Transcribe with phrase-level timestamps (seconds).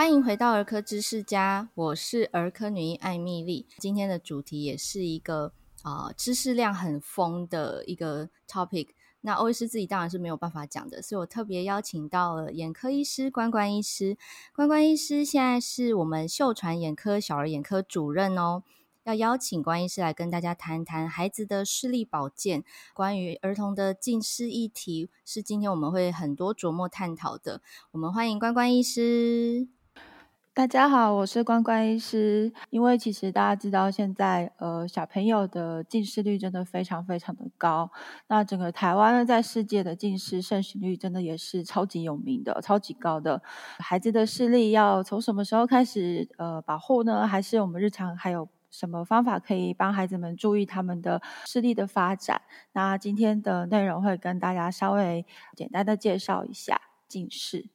[0.00, 3.66] 欢迎回到儿科知识家，我是儿科女医艾蜜莉。
[3.76, 5.52] 今天的主题也是一个
[5.82, 8.88] 啊、知识量很丰的一个 topic。
[9.20, 14.16] 那欧医师自己当然是没有办法讲的，所以我特别邀请到了眼科医师关关医师。
[14.54, 18.62] 关关医师现在是我们秀传眼科小儿眼科主任哦。
[19.04, 22.64] 要邀请关医师来跟大家谈谈孩子的视力保健，
[22.94, 27.60] 关于儿童的近视议题，是今天我们会很多琢磨探讨的。
[27.90, 29.68] 我们欢迎关关医师。
[30.60, 32.52] 大家好，我是关关医师。
[32.68, 37.90] 因为其实大家知道，现在呃小朋友的近视率真的非常非常的高。
[38.26, 43.40] 那整个台湾呢，在世界的近视盛行率真的也是超级有名的，超级高的。
[43.78, 47.26] 孩子的视力要从什么时候开始呃保护呢？
[47.26, 52.42] 还是我们日常还有什么方法可以帮孩子们注意他们的视力的发展？
[52.74, 55.24] 那今天的内容会跟大家稍微
[55.56, 57.70] 简单的介绍一下近视。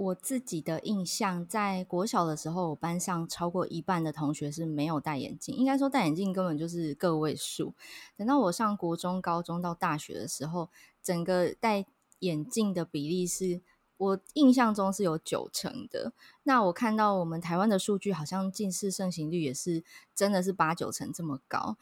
[0.00, 7.74] 我自己的印象，在国小的时候，我班上超过一半的同学是没有戴眼镜，应该说戴眼镜根本就是个位数。
[8.16, 10.70] 等到我上国中、高中到大学的时候，
[11.02, 11.84] 整个戴
[12.20, 13.60] 眼镜的比例是。
[13.98, 16.14] 我印象中是有九成的，
[16.44, 21.76] 那我看到我们台湾的数据，好像近视盛行率也是真的是八九成这么高，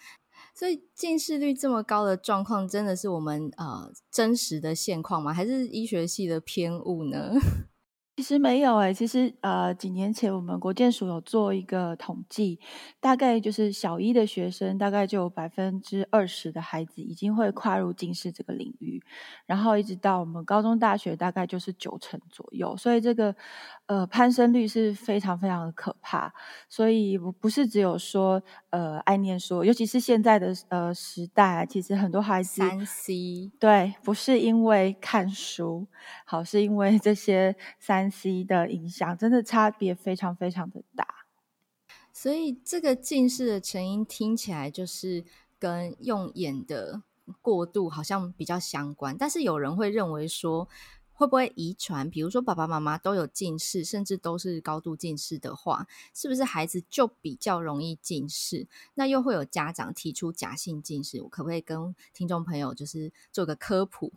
[0.53, 5.33] 所以近视率这么高的状况，真的是我们呃真实的现况吗？
[5.33, 7.35] 还是医学系的偏误呢？
[8.19, 12.59] 其实没有诶、其实呃几年前我们国建署有做一个统计，
[12.99, 19.01] 大概就是小一的学生大概就有百分之二十的孩子已经会跨入近视这个领域，
[19.47, 23.33] 然后一直到我们高中大学大概就是九成左右，所以这个
[23.89, 26.33] 呃攀升率是非常非常的可怕，
[26.69, 35.87] 所以不是只有说呃爱念书，尤其是现在的呃时代，其实很多孩子三 C 对，不是因为看书，
[36.25, 37.99] 好，是因为这些三。
[38.11, 41.07] C 的影响真的差别非常非常的大，
[42.13, 45.25] 所以这个近视的成因听起来就是
[45.59, 47.03] 跟用眼的
[47.41, 50.69] 过度好像比较相关，但是有人会认为说，
[51.19, 52.09] 会不会遗传？
[52.09, 55.85] 比如说爸爸妈妈都有近视，甚至都是高度近视的话，
[56.15, 58.69] 是不是孩子就比较容易近视？
[58.95, 64.13] 那又会有家长提出假性近视，我可不可以跟听众朋友就是做个科普？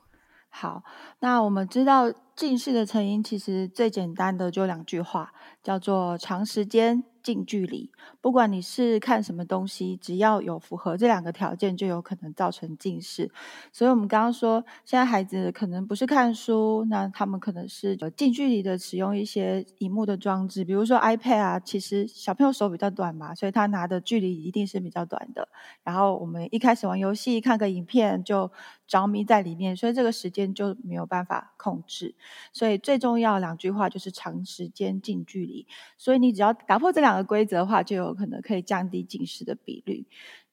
[0.49, 0.83] 好，
[1.17, 7.03] 那我们知道近视的成因，其实最简单的就两句话，叫做长时间。
[7.23, 13.31] 近距离，不管你是看什么东西，只要有符合这两个条件，就有可能造成近视。
[13.71, 21.59] 所以，我们刚刚说，现在孩子可能不是看书，那他们可能是近距离的使用一些荧幕的装置，比如说 iPad 啊。
[21.59, 25.47] 其实小朋友手比较短嘛，所以他拿的距离一定是比较短的。
[25.83, 28.51] 然后我们一开始玩游戏，看个影片就
[28.87, 32.15] 着迷在里面，所以这个时间就没有办法控制。
[32.51, 35.67] 所以最重要两句话就是长时间近距离。
[35.97, 37.11] 所以你只要打破这两。
[37.11, 40.07] 个规则的话，就有可能可以降低近视的比率。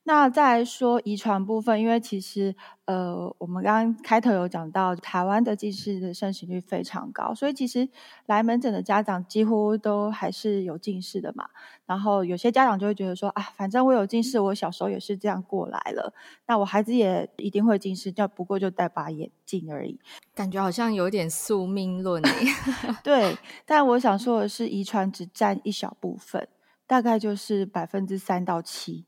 [0.09, 7.87] 那再来说遗传部分，因为其实呃，我们刚刚开头有讲到，台湾的近视的盛行率非常高，所以其实
[8.25, 11.47] 来门诊的家长几乎都还是有近视的嘛。
[11.85, 16.15] 然后有些家长就会觉得说啊，反正我有近视，我小时候也是这样过来了，
[16.47, 20.01] 那我孩子也一定会近视，就不过就戴把眼镜而已。
[20.35, 22.23] 感觉好像有点宿命论
[23.05, 23.37] 对，
[23.67, 26.49] 但我想说的是，遗传只占一小部分，
[26.87, 29.05] 大概就是百分之三到七。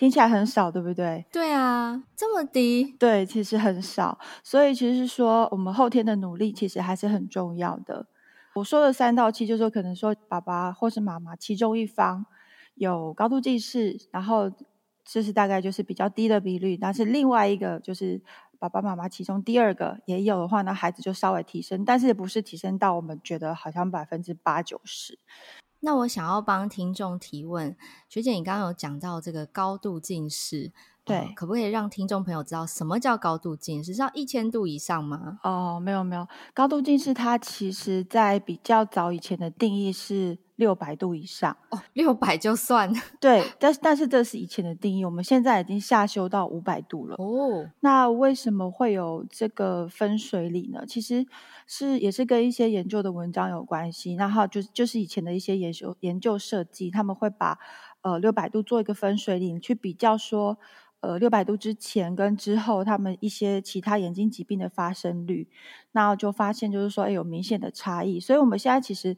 [0.00, 1.26] 听起来很少，对不对？
[1.30, 2.96] 对啊，这么低。
[2.98, 4.18] 对，其实很少。
[4.42, 8.06] 所以其实是说，我们后天的努力其实还是很重要的。
[8.54, 12.24] 我说的三到七，就是说可能说爸爸或是妈妈其中一方
[12.76, 14.50] 有高度近视，然后
[15.04, 16.78] 这是大概就是比较低的比率。
[16.78, 18.22] 但是另外一个就是
[18.58, 25.18] 爸爸妈妈其中第二个也有的话，那孩子就稍微提升，但是不是提升到我们觉得好像百分之八九十。
[25.80, 27.76] 那我想要帮听众提问，
[28.08, 30.72] 学姐，你刚刚有讲到这个高度近视，
[31.04, 33.94] 对，呃，可不可以让听众朋友知道什么叫高度近视？
[33.94, 35.38] 是要一千度以上吗？
[35.42, 40.38] 哦，没有没有，高度近视它其实在比较早以前的定义是。
[40.60, 47.70] 六百度以上哦，六百就算对，但是但是这是以前的定义，我们现在已经下修到五百度了哦。
[47.80, 50.84] 那为什么会有这个分水岭呢？
[50.86, 51.26] 其实
[51.66, 54.14] 是也是跟一些研究的文章有关系。
[54.14, 57.58] 然后就就是以前的一些研究研究设计，他们会把
[58.02, 60.58] 呃六百度做一个分水岭，去比较说
[61.00, 65.48] 呃六百度之前跟之后他们一些其他眼睛疾病的发生率，
[65.92, 68.20] 那就发现就是说诶有明显的差异。
[68.20, 69.16] 所以我们现在其实。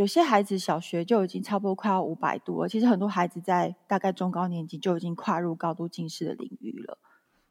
[0.00, 6.96] 有些孩子小学就已经差不多快要五百度了，其实很多孩子在大概中高年级就已经跨入高度近视的领域了。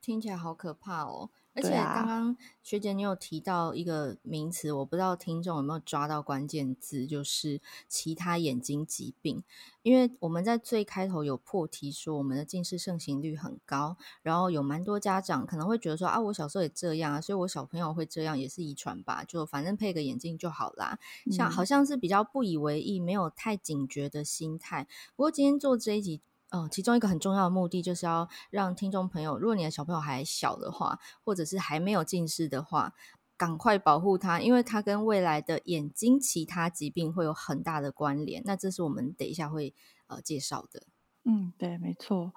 [0.01, 1.29] 听起来好可怕哦！
[1.55, 9.43] 而且刚刚学姐你有提到一个名词，我不知道听众有没有抓到关键字，就是其他眼睛疾病。
[9.81, 20.99] 因为我们在最开头有破题说，我们的近视盛行率很高，然后有蛮多家长可能会觉得说啊，我小时候也这样啊，所以我小朋友会这样也是遗传吧，就反正配个眼镜就好啦。
[21.31, 24.87] 像好像是比较不以为意，没有太警觉的心态。
[25.15, 26.21] 不过今天做这一集。
[26.51, 32.93] 嗯，其中一个很重要的目的就是要让听众朋友，如果你的小朋友还小的话，或者是还没有近视的话，
[33.37, 38.41] 赶快保护他，因为他跟未来的眼睛其他疾病会有很大的关联。
[38.45, 39.75] 那这是我们等一下会
[40.07, 40.87] 呃介绍的。
[41.23, 42.33] 嗯，对，没错。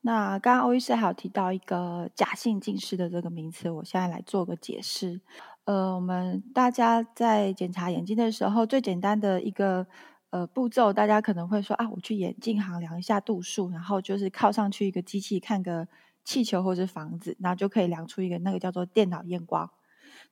[0.00, 5.20] 那刚刚欧医师还有提到一个假性近视的这个名词，我现在来做个解释。
[5.66, 9.86] 呃，我们大家在检查眼睛的时候，最简单的一个。
[10.32, 15.86] 呃，步骤大家可能会说啊，我去眼镜行量一下度数，然后就是靠上去一个机器看个
[16.24, 19.70] 气球或者房子，然后就可以量出一个那个叫做电脑验光。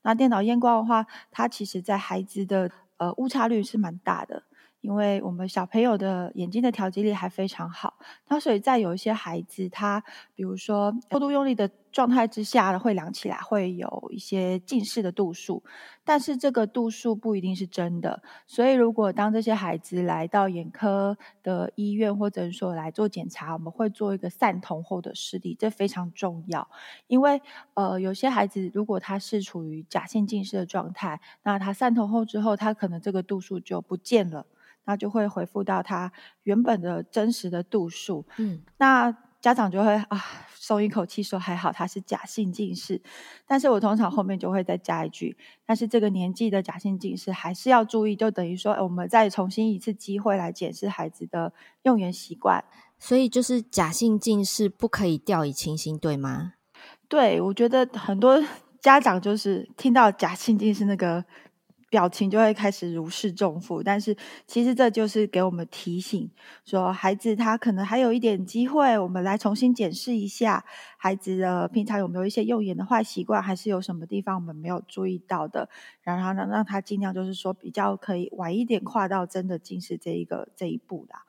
[0.01, 4.45] 那电脑验光的话，它其实在孩子的呃误差率是蛮大的。
[4.81, 7.99] 因为我们小朋友的眼睛的调节力还非常好，
[8.29, 10.03] 那所以在有一些孩子，他
[10.35, 15.63] 比如说过度用力的状态之下，会量起来会有一些近视的度数，
[16.05, 18.23] 但是这个度数不一定是真的。
[18.47, 26.69] 所以如果当这些孩子来到眼科的医院或者说来做检查，我们会做一个散瞳后的视力，这非常重要。
[27.07, 27.43] 因为
[27.75, 34.47] 呃，有些孩子如果他是处于假性近视的状态，那他散瞳后之后，他可能这个度数就不见了。
[34.87, 36.11] 那就会恢复到他
[36.43, 38.25] 原本的真实的度数。
[38.39, 43.01] 嗯，那家长就会啊松一口气说还好他是假性近视，
[43.47, 51.53] 但是我通常后面就会再加一句，但是这个年纪的假性近视还是要注意，就等于说我们再重新一次机会来检视孩子的
[51.83, 52.63] 用眼习惯。
[52.99, 56.53] 所以就是假性近视不可以掉以轻心，对吗？
[57.09, 58.43] 对，我觉得很多
[58.81, 61.25] 家长就是听到假性近视那个。
[61.91, 64.17] 表情就会开始如释重负，但是
[64.47, 66.31] 其实这就是给我们提醒，
[66.65, 70.65] 说孩子他可能还有一点机会，我们来重新检视一下
[70.97, 75.69] 孩子的平常有没有一些用眼的坏习惯，还是有什么地方我们没有注意到的，
[76.03, 81.25] 然后呢让他尽量就是说比较可以晚一点跨到真的近视这一个这一步啦。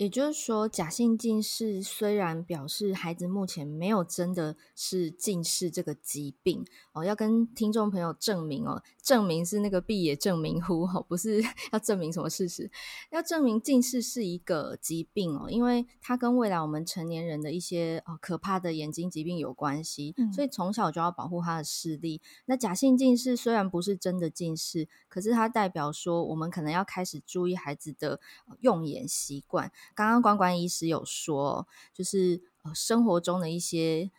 [0.00, 12.70] 也就是说，假性近视虽然表示孩子目前没有真的是近视这个疾病哦，要跟听众朋友证明哦，证明是那个毕野正明乎哦，不是 要证明什么事实，
[13.10, 22.22] 要证明近视是一个疾病哦，因为它跟未来我们成年人的一些哦可怕的眼睛疾病有关系，嗯，所以从小就要保护他的视力。
[22.46, 28.18] 那假性近视虽然不是真的近视，可是它代表说我们可能要开始注意孩子的
[28.60, 29.70] 用眼习惯。
[29.94, 32.42] 刚刚管管医师有说，就是
[32.74, 34.10] 生活中的一些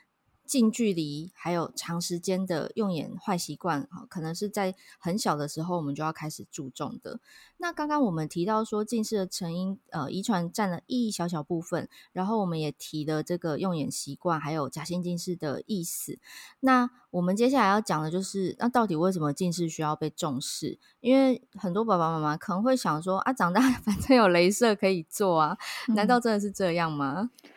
[0.51, 7.21] 近距离，还有长时间的用眼坏习惯，可能是在很小的时候我们就要开始注重的。
[7.55, 16.19] 那刚刚我们提到说，近视的成因，呃，遗传占了一小小部分，然后我们也提了这个用眼习惯，还有假性近视的意思。
[16.59, 20.77] 那我们接下来要讲的就是，那到底为什么近视需要被重视？
[20.99, 25.57] 因为很多爸爸妈妈可能会想说，啊，长大 反正有镭射可以做啊，
[25.95, 27.29] 难道真的是这样吗？
[27.45, 27.51] 嗯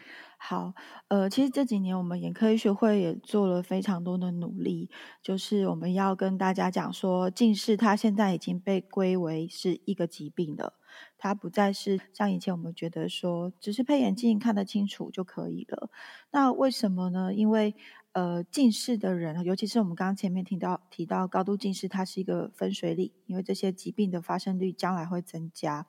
[0.47, 0.75] 好，
[1.09, 4.91] 呃，其实这几年我们眼科医学会也做了非常多的努力，
[5.23, 10.75] 就是我们要跟大家讲说，近视它现在已经被归为是一个疾病了，
[11.17, 15.89] 它不再是像以前我们觉得说，只是配眼镜看得清楚就可以了。
[16.31, 17.33] 那为什么呢？
[17.33, 17.75] 因为
[18.13, 25.87] 呃，近视的人，尤其是我们刚刚前面提到提到高度近视，它是一个分水岭，因为这些疾病的发生率将来会增加。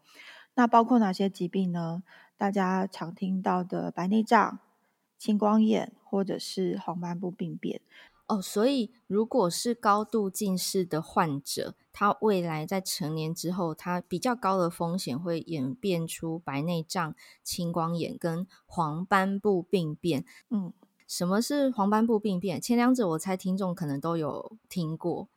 [0.55, 2.03] 那包括哪些疾病呢？
[2.37, 4.59] 大家常听到的白内障、
[5.17, 7.79] 青光眼，或者是黄斑部病变
[8.27, 8.41] 哦。
[8.41, 20.25] 所以，如果是高度近视的患者，他未来在成年之后，他比较高的风险会演变出白内障、青光眼跟黄斑部病变。
[20.49, 20.73] 嗯，
[21.07, 22.59] 什么是黄斑部病变？
[22.59, 25.29] 前两者我猜听众可能都有听过，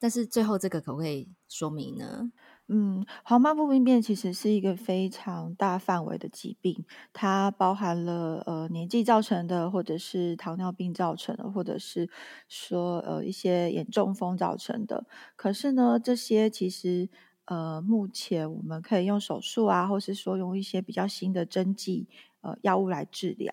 [0.00, 2.32] 但是最后这个可不可以说明呢？
[2.74, 12.08] 嗯，黄斑部病变其实是一个非常大范围的疾病，它包含了呃年纪造成的，或者是糖尿病造成的，或者是
[12.48, 15.04] 说呃一些眼中风造成的。
[15.36, 17.10] 可是呢，这些其实
[17.44, 22.08] 呃目前我们可以用手术啊，或是说用一些比较新的针剂
[22.40, 23.52] 呃药物来治疗。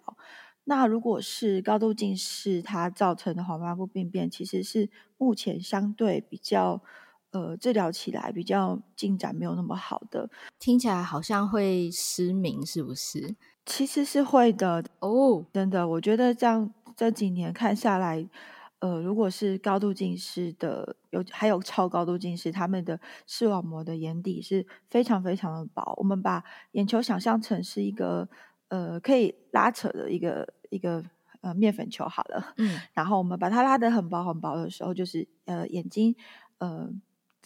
[0.63, 6.81] 那如果是高度近视它造成的黄斑部病变，其实是目前相对比较。
[7.31, 13.35] 呃，治疗起来比较进展没有那么好的，听起来好像会失明，是不是？
[13.65, 15.87] 其实是会的哦，真的。
[15.87, 18.27] 我觉得这样这几年看下来，
[18.79, 25.93] 呃，如果是高度近视的，有还有超高度近视，他们的视网膜的眼底是非常非常的薄。
[25.97, 28.27] 我们把眼球想象成是一个
[28.69, 31.05] 呃可以拉扯的一个一个
[31.41, 36.15] 呃面粉球好了，嗯，然后我们把它拉得很薄很薄的时候，就是呃眼睛
[36.57, 36.89] 呃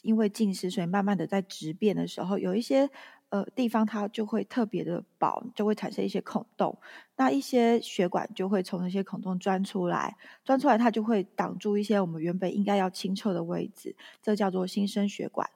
[0.02, 2.90] 因为近视，所以慢慢的在质变的时候，有一些。
[3.30, 6.78] 呃，地方它就会特别的薄，就会产生一些孔洞，
[7.16, 15.50] 那一些血管就会从那些孔洞钻出来，钻出来它就会挡住一些我们原本应该要清澈的位置，这叫做新生血管。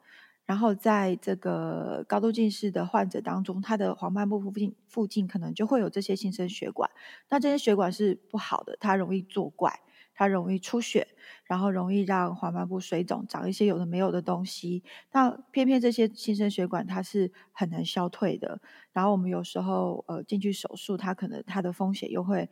[0.47, 6.89] 然后在这个高度近视的患者当中，他的黄斑部附近附近可能就会有这些新生血管，
[7.29, 9.81] 那这些血管是不好的，它容易作怪。
[10.17, 11.07] 它容易出血，
[11.45, 14.83] 然后容易让黄斑部水肿，长一些有的没有的东西。
[15.11, 18.59] 那偏偏这些新生血管它是很难消退的。
[18.91, 22.49] 然后我们有时候呃进去手术，它可能它的风险又会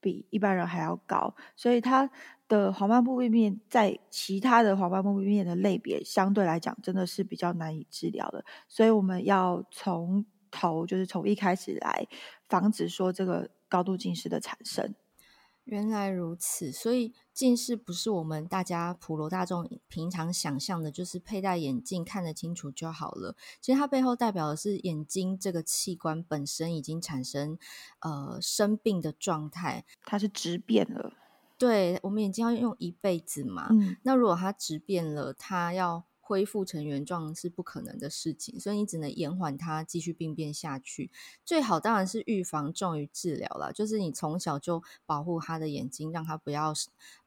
[0.00, 1.34] 比一般人还要高。
[1.56, 2.08] 所以它
[2.46, 8.44] 的黄斑部病变在其他的黄斑部病变的类别相对来讲真的是比较难以治疗的。
[8.68, 12.06] 所以我们要从头就是从一开始来
[12.48, 14.94] 防止说这个高度近视的产生。
[15.68, 23.36] 原来如此，所以近视不是我们大家普罗大众平常想象的，就是佩戴眼镜看得清楚就好了。
[23.60, 27.58] 其实它背后代表的是眼睛这个器官本身已经产生
[28.00, 31.12] 呃生病的状态，它是质变了。
[31.58, 36.07] 对，我们眼睛要用一辈子嘛，嗯，那如果它质变了，它要。
[36.28, 41.10] 恢复成原状是不可能的事情，所以你只能延缓它继续病变下去。
[41.42, 46.74] 最好当然是预防重于治疗了，就是你从小就保护他的眼睛，让他不要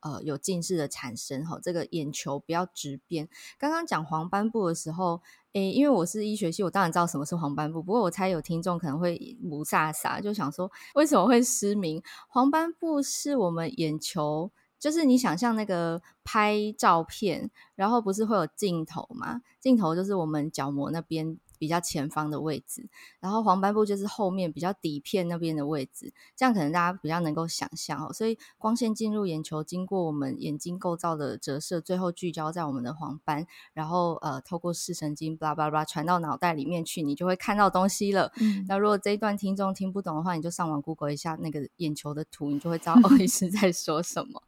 [0.01, 3.27] 呃有近视的产生哈，这个眼球不要直边。
[3.57, 5.19] 刚刚讲黄斑部的时候，
[5.53, 12.03] 诶，因为我是医学系，我当然知道什么是黄斑部，不过我猜有听众可能会雾煞煞，就想说为什么会失明？
[12.29, 14.51] 黄斑部是我们眼球。
[14.81, 19.41] 就是你想象那个拍照片，然后不是会有镜头吗？
[19.61, 21.37] 镜头就是我们角膜那边。
[21.61, 22.89] 比较前方的位置，
[23.19, 28.11] 然后黄斑部就是后面比较底片那边的位置，这样可能大家比较能够想象哦。
[28.11, 38.31] 所以光线进入眼球，经过我们眼睛构造的折射，最后聚焦在我们的黄斑，然后呃透过视神经，巴拉巴拉传到脑袋里面去，你就会看到东西了。
[38.37, 44.41] 嗯，那如果这一段听众听不懂的话，你就上网 Google 一下那个眼球的图，你就会知道 欧医师在说什么。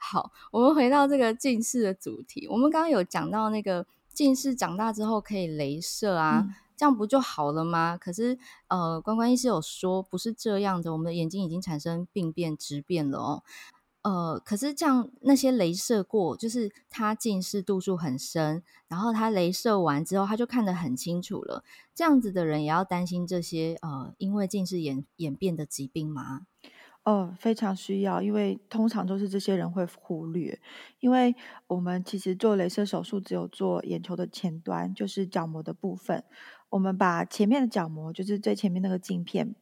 [0.00, 3.86] 好，我们回到这个近视的主题，我们刚刚有讲到那个。
[4.16, 7.98] 近视长大之后可以镭射啊，嗯，这样不就好了吗？
[7.98, 13.42] 可是，呃，关关医师有说不是这样的，我们的眼睛已经产生病变、质变了哦。
[14.00, 21.62] 呃，可是这样那些镭射过，就是他近视度数很深，然后他镭射完之后他就看得很清楚了，
[21.94, 26.46] 这样子的人也要担心这些呃，因为近视演演变的疾病吗？
[27.06, 30.58] 哦，非常需要，因为通常都是这些人会忽略，
[30.98, 31.36] 因为
[31.68, 36.24] 我们其实做雷射手术只有做眼球的前端，就是角膜的部分。
[36.68, 39.54] 我们把前面的角膜，就是最前面那个镜片，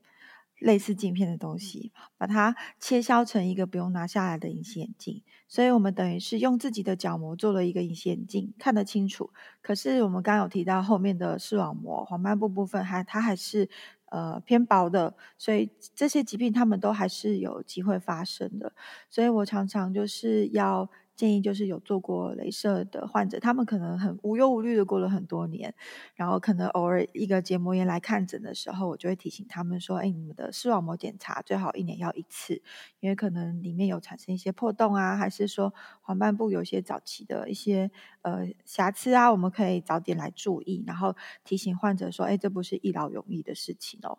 [0.59, 5.23] 类似镜片的东西，把它切削成一个不用拿下来的隐形眼镜。
[5.47, 9.29] 所以我们等于是用自己的角膜做了一个隐形眼镜，看得清楚。
[9.61, 13.69] 可是我们刚刚有提到后面的视网膜、黄斑部部分还，还它还是。
[14.15, 18.73] 呃，偏薄的，所以这些疾病他们都还是有机会发生的，
[19.11, 20.89] 所以我常常就是要。
[21.17, 25.75] 建议就是有做过雷射的患者，他们可能很无忧无虑的过了很多年，
[26.15, 32.63] 然后可能偶尔一个结膜炎来看诊的时候，我就会提醒他们说：“哎，你们的视网膜检查最好一年要一次，
[33.01, 37.91] 因为可能里面有产生一些破洞啊，还是说黄斑部有一些早期的一些
[38.23, 44.19] 呃瑕疵啊，我们可以早点来注意，然后提醒患者说：哎，这不是一劳永逸的事情哦。”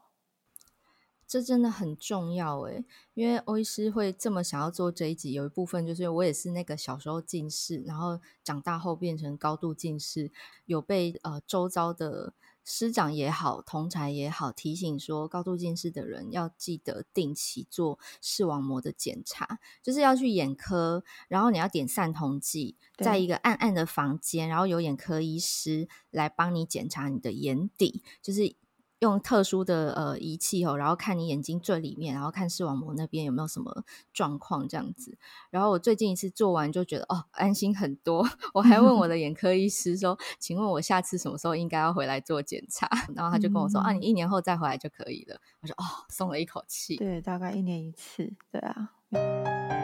[1.27, 10.31] 这真的很重要诶，因为欧医师会这么想要做这一集，有一部分就是我也是那个小时候近视，然后长大后变成高度近视，
[10.65, 28.55] 有被呃周遭的师长也好、同才也好提醒说，高度近视的人要记得定期做视网膜的检查，就是要去眼科，然后你要点散瞳剂，在一个暗暗的房间，然后有眼科医师来帮你检查你的眼底，就是。
[28.99, 33.83] 用特殊的呃仪器哦，然后看你眼睛最里面，然后看视网膜那边有没有什么
[34.13, 35.17] 状况这样子。
[35.49, 38.27] 然后我最近一次做完就觉得哦，安心很多。
[38.53, 48.33] 我还问我的眼科医师说：“请问我下次什么时候应该要回来做检查？” 然后他就跟我说：“啊，你一年后再回来就可以了。”我说：“哦，松了一口气。”对，大概一年一次。
[48.51, 49.74] 对啊。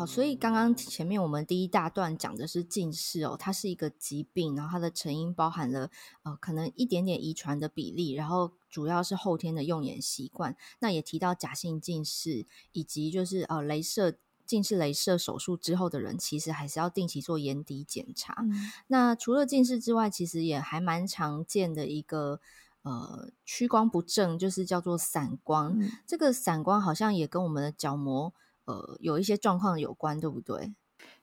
[0.00, 5.90] 好，所以刚刚前面我们第一大段讲的是近视哦，它是一个疾病，然后它的成因包含了
[6.22, 10.56] 呃可能一点点遗传的比例，然后主要是后天的用眼习惯。
[10.78, 14.14] 那也提到假性近视，以及就是呃镭射
[14.46, 18.34] 近视镭射手术之后的人，其实还是要定期做眼底检查。
[18.40, 22.40] 嗯、那除了近视之外，其实也还蛮常见的一个
[22.80, 25.78] 呃屈光不正，就是叫做散光。
[25.78, 28.32] 嗯、这个散光好像也跟我们的角膜。
[28.70, 30.72] 呃，有一些状况有关，对不对？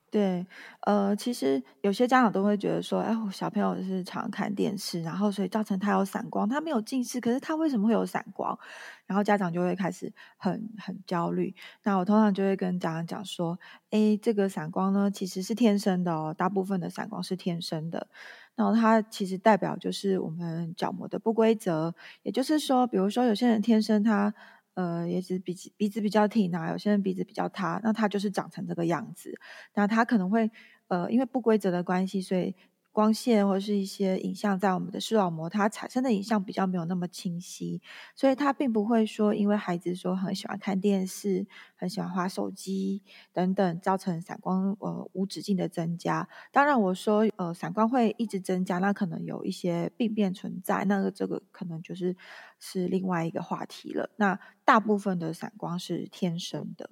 [0.10, 0.48] 对，
[0.86, 8.58] 呃，其实有些家长都会觉得说，哎，我小朋友是常看电视，然后所以造成他有散光，他没有近视，可是他为什么会有散光？
[9.06, 11.54] 然后家长就会开始很很焦虑。
[11.84, 13.60] 那我通常就会跟家长讲说，
[13.92, 18.08] 哎，这个散光呢，其实是天生的哦，大部分的散光是天生的。
[18.56, 24.34] 然后它其实代表就是我们角膜的不规则，也就是说，比如说有些人天生他。
[24.78, 29.34] 呃，也是鼻鼻子比较挺啊，有些人鼻子比较塌，那他就是长成这个样子。
[29.74, 30.52] 那他可能会
[30.88, 32.56] 呃，因为不规则的关系，所以。
[32.98, 37.80] 光线或者是一些影像在我们的视网膜，它产生的影像比较没有那么清晰，
[38.16, 46.28] 所以它并不会说因为孩子说很喜欢看电视、很喜欢滑手机等等，造成散光呃无止境的增加。
[46.52, 52.18] 当然，我说呃散光会一直增加，那可能有一些病变存在，那个这个可能就是
[52.60, 54.10] 是另外一个话题了。
[54.16, 56.90] 那大部分的散光是天生的，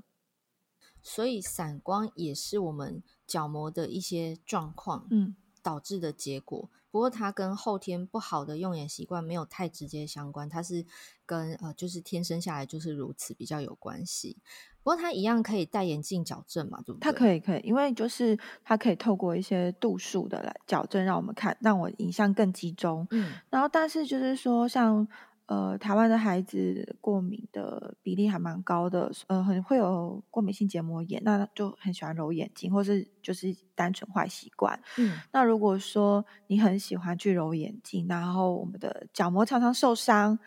[1.01, 5.07] 所以散光也是我们角膜的一些状况。
[5.09, 5.35] 嗯。
[5.65, 10.85] 导致的结果，不过它跟后天不好的用眼习惯没有太直接相关，它是
[11.25, 14.37] 跟呃就是天生下来就是如此比较有关系。
[14.83, 17.11] 不过它一样可以戴眼镜矫正嘛，对不对？
[17.11, 23.07] 它可以可以，因为就是它可以透过一些度数的来矫正，让我们看让我影像更集中。
[23.09, 25.07] 嗯，然后但是就是说像。
[25.47, 34.79] 呃，台湾的孩子过敏的比例还蛮高的，呃，很会有过敏性结膜炎，那就很喜欢揉眼睛，或是就是单纯坏习惯。
[34.97, 40.39] 嗯，那如果说你很喜欢去揉眼睛，然后我们的角膜常常受伤，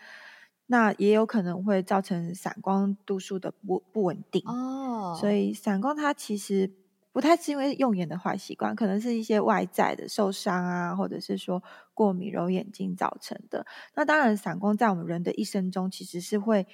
[0.66, 4.42] 那也有可能会造成散光度数的不不稳定。
[4.46, 6.72] 哦，所以散光它其实。
[7.12, 11.62] 不太是因为用眼的坏习惯，可能是一些外在的受伤啊，或者是说
[11.94, 13.66] 过敏揉眼睛造成的。
[13.94, 16.66] 那当然，散光在我们人的一生中其实是会，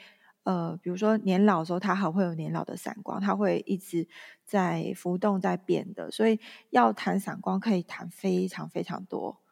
[0.43, 4.09] 呃，比如说年老的时候，它还会有年老的散光，它会一直
[4.45, 6.11] 在浮动在变的。
[6.11, 9.44] 所以要谈散光，可以谈非常非常多。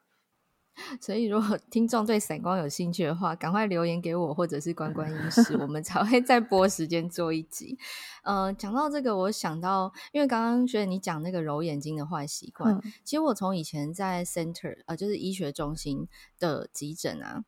[1.00, 7.78] 所以，如果 听众对散光有兴趣的话，赶快留言给我，或者是关关医师，我们才会再播时间做一集。
[8.22, 16.08] 呃，讲到这个，我想到，因为刚刚学姐你讲那个揉眼睛的坏习惯，嗯、其实我从以前在 center 呃，就是医学中心
[16.38, 17.44] 的急诊啊，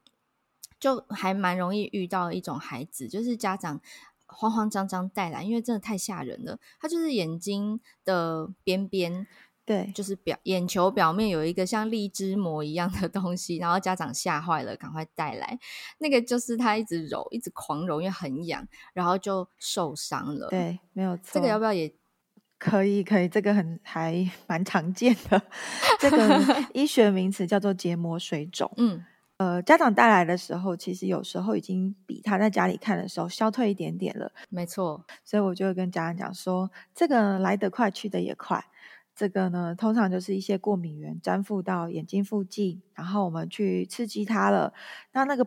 [0.79, 3.81] 就还蛮容易遇到一种孩子，就是家长
[4.27, 9.27] 慌慌张张带来，因为真的太吓人了，他就是眼睛的边边。
[9.67, 15.59] 对，就是表眼球表面有一个像荔枝膜一样的东西，然后家长吓坏了，赶快带来。
[15.99, 20.49] 那个就是他一直揉，一直狂揉，因为很痒，然后就受伤了。
[20.49, 21.23] 对，没有错。
[21.33, 21.89] 这个要不要也
[22.59, 23.03] 可以？
[23.03, 25.43] 可以，这个很还 蛮常见的。
[25.99, 26.41] 这个
[26.75, 28.71] 医学名词叫做结膜水肿。
[28.77, 29.03] 嗯，
[29.39, 34.31] 呃，家长带来的时候，其实有时候已经比他在家里看的时候消退一点点了。
[34.51, 38.63] 没错，所以我就会跟家长讲说，这个来得快，去得也快。
[39.17, 44.73] 这个呢，通常就是一些过敏原粘附到眼睛附近，然后我们去刺激它了。
[45.13, 45.47] 那那个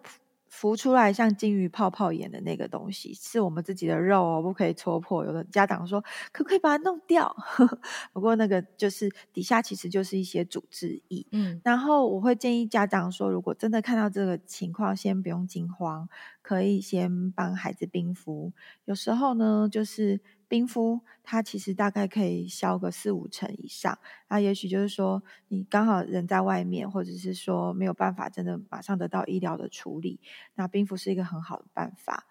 [0.50, 5.26] 浮出来像金鱼泡泡眼的那个东西，是我们自己的肉哦，不可以戳破。
[5.26, 6.02] 有的家长说，
[6.32, 7.36] 可不可以把它弄掉？
[8.14, 11.26] 不过那个就是底下其实就是一些组织液。
[11.34, 16.08] 嗯，然后我会建议家长说，如果真的看到这个情况，先不用惊慌，
[16.42, 18.54] 可以先帮孩子冰敷。
[18.86, 20.22] 有时候呢，就是。
[20.48, 30.20] 冰敷它其实大概可以消个四五成以上，那也许就是说你刚好人在外面，或者是说没有办法真的马上得到医疗的处理，
[30.56, 32.26] 那冰敷是一个很好的办法。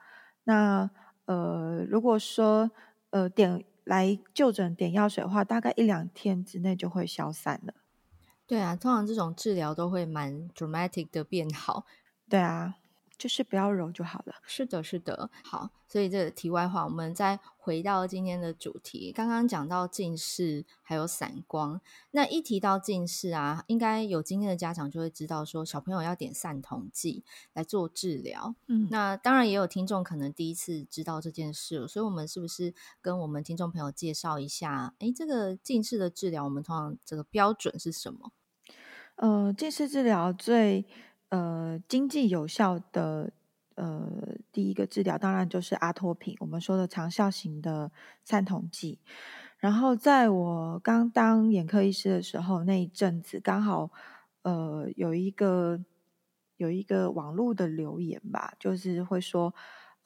[0.44, 0.88] 那
[1.26, 2.70] 呃，如果说
[3.10, 7.74] 呃点来就诊点药水的话，大概一两天之内就会消散了。
[8.46, 11.84] 对啊，通常这种治疗都会蛮 dramatic 的变好。
[12.28, 12.76] 对啊。
[13.18, 14.34] 就是不要揉就好了。
[14.44, 15.30] 是的，是的。
[15.42, 19.10] 好，所以这个题外话，我们再回到今天的主题。
[19.12, 27.24] 刚刚讲到近视还有散光，那一提到近视啊，应该有经验的家长就会知道，说小朋友要点散瞳剂
[27.54, 28.54] 来做治疗。
[28.66, 34.94] 嗯，那当然也有听众可能第一次知道这件事，所以我们是不是跟我们听众朋友介绍一下？
[34.98, 38.32] 哎，这个近视的治疗，我们通常这个标准是什么？
[39.16, 40.86] 呃，近视治疗最。
[41.28, 43.32] 呃，经济有效的
[43.74, 44.10] 呃
[44.52, 47.90] 第一个治疗，当然就是阿托品，我们说的长效型的
[48.24, 48.98] 散瞳剂。
[49.58, 53.90] 然后在我刚当眼科医师的时候，那一阵子刚好
[54.42, 55.80] 呃有一个
[56.56, 59.54] 有一个网络的留言吧，就是会说。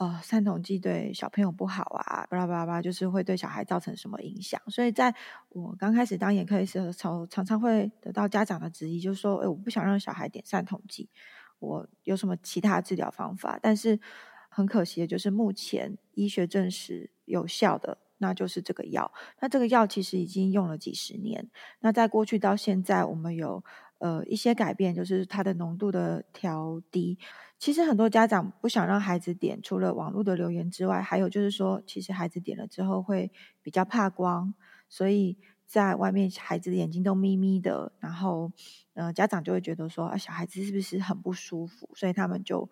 [0.01, 4.59] 呃，散瞳剂对小朋友不好啊，巴拉巴拉巴拉，就是会对小孩造成什么影响？
[4.69, 5.15] 所以在
[5.51, 11.11] 我刚开始当眼科医生的时候，常常会得到家长的质疑，就是说，哎，我不想让小孩点散瞳剂，
[11.59, 13.59] 我有什么其他治疗方法？
[13.61, 14.01] 但是
[14.49, 19.13] 很可惜的就是，目前医学证实有效的，那就是这个药。
[19.41, 21.51] 那这个药其实已经用了几十年。
[21.81, 23.63] 那在过去到现在，我们有
[23.99, 27.19] 呃一些改变，就是它的浓度的调低。
[27.61, 34.55] 其实很多家长不想让孩子点，除了网络的留言之外，还有就是说，其实孩子点了之后会比较怕光，
[34.89, 38.51] 所以在外面孩子的眼睛都眯眯的，然后，
[38.95, 41.91] 呃，家长就会觉得说，啊，小孩子是不是很不舒服？
[41.95, 42.71] 所以他们就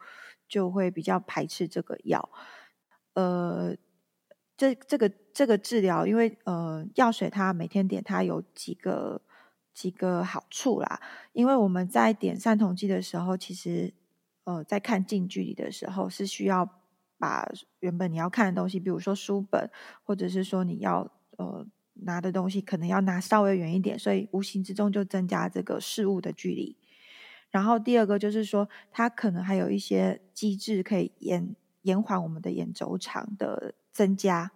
[0.48, 2.30] 就会比较排斥这个药。
[3.12, 3.76] 呃，
[4.56, 9.20] 这这个这个治疗，因为呃药水它每天点，它有几个
[9.74, 10.98] 几个好处啦。
[11.34, 13.92] 因为我们在点散瞳剂的时候，其实。
[14.48, 16.66] 呃，在看近距离的时候，是需要
[17.18, 17.46] 把
[17.80, 19.70] 原本你要看的东西，比如说书本，
[20.02, 21.06] 或者是说你要
[21.36, 26.78] 呃拿的东西，可能要拿稍微远一点，所以无形之中就增加这个事物的距离。
[27.50, 34.52] 然后第二个就是说，它可能还有一些机制可以延延缓我们的眼轴长的增加，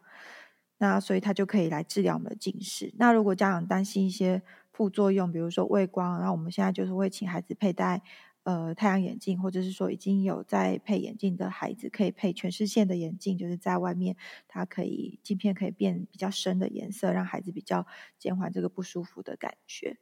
[0.79, 2.95] 那所以它就可以来治疗我们的近视。
[2.97, 4.41] 那如果家长担心一些
[4.73, 8.01] 副作用，比如说畏光，然后我们现在就是会请孩子佩戴。
[8.45, 14.17] 呃，太阳眼镜，或者是说已经有在配眼镜的孩子，可以配全视线的眼镜，就是在外面，
[14.49, 17.87] 它可以镜片可以变比较深的颜色，让孩子比较
[18.19, 19.99] 减缓这个不舒服的感觉。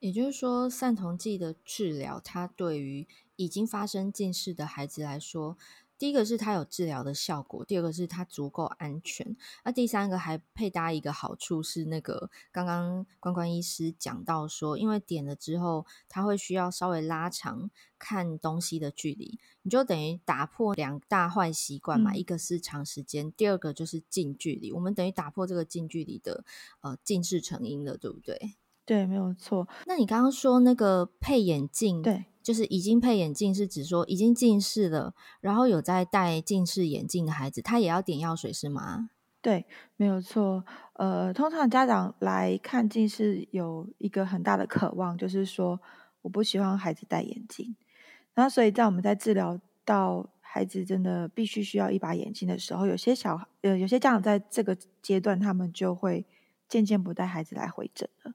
[0.00, 5.56] 也就是说，散瞳剂的治疗，它对于已经发生近视的孩子来说。
[6.02, 26.44] 第一个是它有治疗的效果，第二个是它足够安全，那第三个还配搭一个好处是那个刚刚关关医师讲到说，因为点了之后，它会需要稍微拉长看东西的距离，你就等于打破两大坏习惯嘛，嗯、一个是长时间，第二个就是近距离，我们等于打破这个近距离的
[26.80, 28.56] 呃近视成因了，对不对？
[28.84, 29.68] 对，没有错。
[29.86, 32.24] 那你刚刚说那个配眼镜，对。
[32.42, 39.10] 就是已经配眼镜，是指说已经近视了，然后有在戴近视眼镜的孩子，他也要点药水是吗？
[39.40, 39.64] 对，
[39.94, 40.64] 没有错。
[40.94, 45.80] 呃，通常家长来看近视有一个很大的渴望，就是说
[46.22, 47.76] 我不希望孩子戴眼镜。
[48.34, 56.26] 然后，所以在我们在治疗到孩子真的必须需要一把眼镜的时候，有些小呃有些家长在这个阶段，他们就会
[56.68, 58.32] 渐渐不带孩子来回诊了。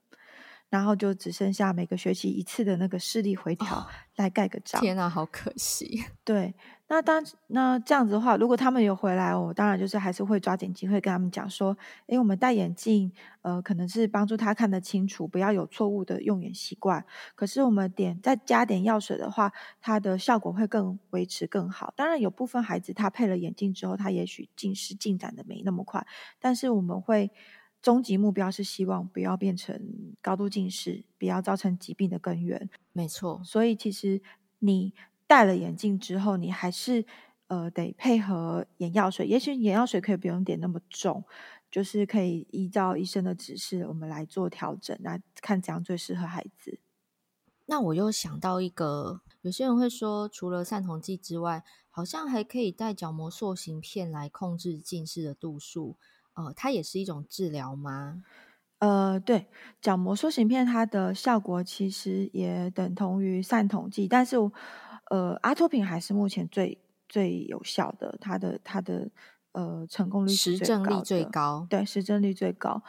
[0.68, 4.80] 然后就只剩下每个学期一次的那个视力回调来盖个章。
[4.80, 6.04] 哦，天哪，好可惜。
[6.24, 6.54] 对，
[6.88, 11.76] 那当那这样子的话，如果他们有回来，我当然就是还是会抓紧机会跟他们讲说，
[12.08, 17.02] 诶，我们戴眼镜，呃，可能是帮助他看得清楚，不要有错误的用眼习惯。
[17.34, 19.50] 可是我们点再加点药水的话，
[19.80, 21.94] 它的效果会更维持更好。
[21.96, 26.06] 当然，有部分孩子他配了眼镜之后，他也许近视进展的没那么快，
[26.38, 27.30] 但是我们会。
[27.80, 29.80] 终极目标是希望不要变成
[30.20, 32.68] 高度近视，不要造成疾病的根源。
[32.92, 34.20] 没错，所以其实
[34.58, 34.92] 你
[35.26, 37.06] 戴了眼镜之后，你还是
[37.46, 39.26] 呃得配合眼药水。
[39.26, 41.24] 也许眼药水可以不用点那么重，
[41.70, 46.80] 就是可以依照医生的指示，我们来做调整，来看怎样最适合孩子。
[47.66, 55.96] 那我又想到一个，有些人会说，除了散瞳剂之外，好像还可以戴角膜塑形片来控制近视的度数。
[56.38, 58.22] 呃，它也是一种治疗吗？
[58.78, 59.48] 呃，对，
[59.80, 64.36] 角膜塑形片它的效果其实也等同于散瞳剂，但是
[65.10, 69.10] 呃，阿托品还是目前最最有效的，它的它的
[69.50, 72.82] 呃成功率实证率最高，对，实证率最高。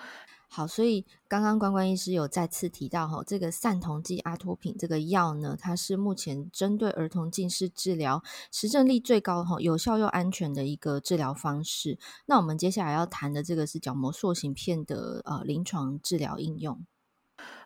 [0.52, 12.00] 好，所以刚刚关关医师有再次提到哈，这个散瞳剂阿托品这个药呢，它是目前针对儿童近视治疗实证力最高哈，有效又安全的一个治疗方式。
[12.26, 16.84] 那我们接下来要谈的这个是角膜塑形片的呃临床治疗应用。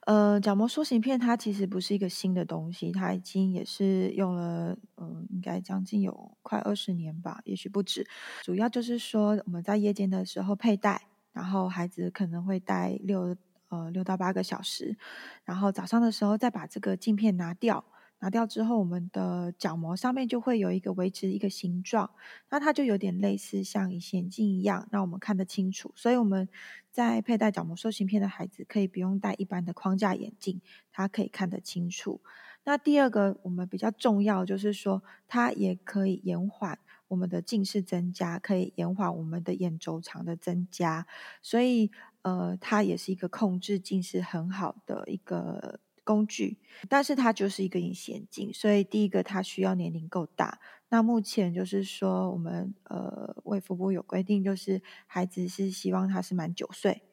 [0.06, 8.06] 呃，角膜塑形片它其实不是一个新的东西，它已经也是用了嗯、呃，应该将近有快二十年吧，也许不止。
[8.44, 11.08] 主要就是说我们在夜间的时候佩戴。
[11.34, 13.36] 然后孩子可能会戴六
[13.70, 14.96] 呃六到八个小时，
[15.44, 17.84] 然后早上的时候再把这个镜片拿掉，
[18.20, 22.12] 拿掉之后，我们的角膜上面就会有一个维持一个形状，
[22.50, 25.92] 那它就有点类似像隐形眼镜一样，让我们看得清楚。
[25.96, 26.48] 所以我们
[26.92, 32.22] 在佩戴角膜塑形片的孩子，可以不用戴一般的框架眼镜，它可以看得清楚。
[32.66, 36.80] 那第二个我们比较重要就是说，它也可以延缓。
[37.14, 41.06] 我们的近视增加，可以延缓我们的眼轴长的增加，
[41.44, 41.92] 所以
[42.24, 46.58] 呃，它也是一个控制近视很好的一个工具。
[46.90, 50.60] 但是它就是一个隐形眼镜，所以第一个它需要年龄够大。
[50.90, 57.04] 那目前就是说，我们呃卫福部有规定，就是孩子是希望他是满九岁，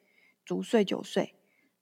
[0.45, 1.35] 足岁九岁，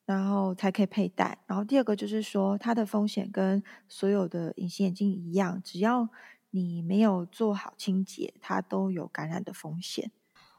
[0.06, 1.40] 然后才可以佩戴。
[1.46, 6.10] 然后第二个就是说，它的风险跟所有的隐形眼镜一样，只要
[6.52, 10.12] 你没有做好清洁，它都有感染的风险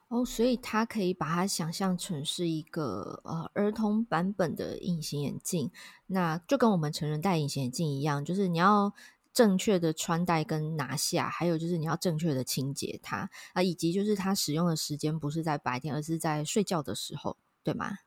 [0.08, 5.70] 哦，所以它可以把它想象成是一个呃儿童版本的隐形眼镜，
[6.06, 8.92] 那就跟我们成人戴隐形眼镜一样，就是你要
[9.32, 17.98] 正确的穿戴跟拿下，还有就是你要正确的清洁它啊，以及就是它使用的时间不是在白天，而是在睡觉的时候，对吗？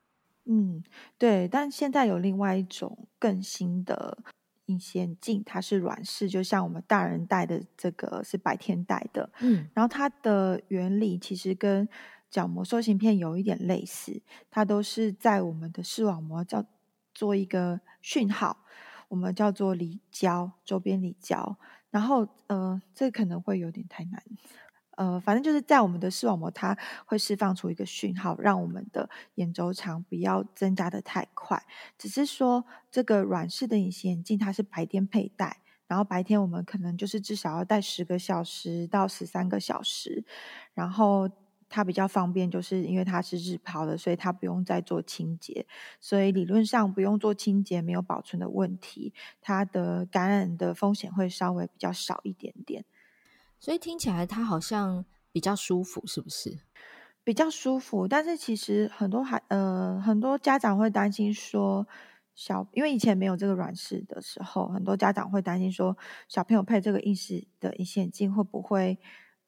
[0.44, 0.84] 嗯，
[1.16, 1.48] 对。
[1.48, 4.18] 但现在有另外一种更新的。
[4.66, 11.88] 隐形眼镜它是软式，就像我们大人戴的这个是白天戴的，嗯，然后它的原理其实跟
[12.30, 16.64] 角膜塑形片有一点类似，它都是在我们的视网膜叫
[17.12, 18.64] 做一个讯号，
[19.08, 21.56] 我们叫做离焦，周边离焦，
[21.90, 24.22] 然后呃，这可能会有点太难。
[24.96, 26.76] 呃，反正就是在我们的视网膜，它
[27.06, 31.62] 会释放出一个讯号，让我们的眼轴长不要增加的太快。
[31.98, 40.24] 只是说，这个软式的隐形眼镜它是白天佩戴，然后白天我们可能就是至少要戴十个小时到十三个小时，
[40.74, 41.28] 然后
[41.68, 45.66] 它比较方便，就是因为它是日抛的，所以它不用再做清洁，
[46.00, 52.84] 所以理论上不用做清洁，没有保存的问题，它的感染的风险会稍微比较少一点点。
[53.64, 56.58] 所以听起来它好像比较舒服，是不是？
[57.24, 61.86] 比较舒服，但是其实很多孩呃很多家长会担心说
[62.34, 65.96] 小，因为以前没有这个软式的时候，很多家长会担心说
[66.28, 68.98] 小朋友配这个硬式的隐形眼镜会不会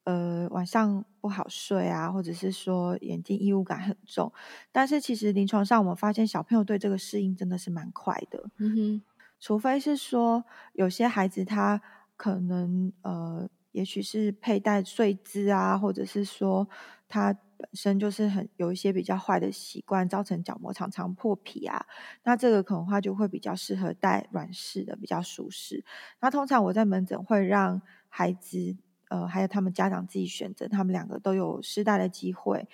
[0.05, 4.33] 呃晚上不好睡啊，或者是说眼睛异物感很重。
[4.71, 8.49] 但是其实临床上我们发现小朋友对这个适应真的是蛮快的。
[8.57, 9.01] 嗯哼，
[9.39, 11.79] 除非是说有些孩子他
[12.15, 13.47] 可能呃。
[13.71, 16.67] 也许是佩戴睡姿啊，或者是说
[17.07, 21.85] 他本身就是很有一些比较坏的习惯，造成角膜常常破皮啊。
[22.23, 25.83] 那这个可能话就会比较适合戴软式的，比较舒适。
[26.21, 28.77] 那通常我在门诊会让孩子，
[29.09, 32.67] 呃，还有他们家长自己选择，他们两个都有试戴的机会。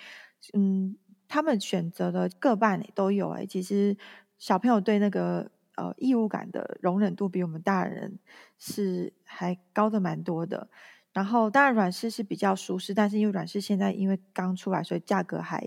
[0.53, 3.45] 嗯，他们选择的各半都有哎。
[3.45, 3.97] 其实
[4.38, 5.51] 小朋友对那个。
[5.76, 8.20] 呃，异物感的容忍度比我们大人
[8.58, 10.70] 是还高的蛮多的。
[11.12, 15.64] 然后，当然软式是比较舒适，但是因为软式现在因为刚出来，所以价格还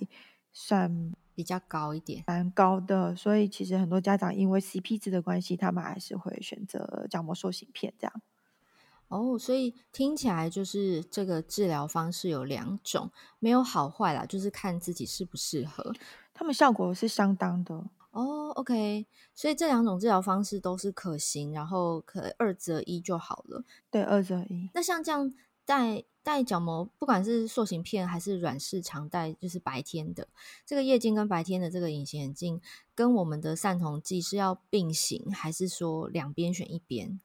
[0.53, 3.15] 算比较高一点，蛮高的。
[3.15, 8.23] 所以其实很多家长因为 CP 值的关系，他们还是会选择角膜塑形片这样。
[9.07, 15.93] 哦，所以听起来就是这个治疗方式有两种，没有好坏啦，就是看自己适不适合。
[16.35, 17.85] 他们效果是相当的。
[18.17, 23.63] 哦、oh，OK，所以这两种治疗方式都是可行，然后可二择一就好了。
[23.91, 24.71] 对，二择一。
[24.73, 25.31] 那像这样
[25.67, 30.29] 戴戴角膜，不管是塑形片还是软式常戴，就是白天的
[30.65, 32.59] 这个夜镜跟白天的这个隐形眼镜，
[32.95, 37.21] 跟我们的散瞳剂是要并行，还是说两边选一边？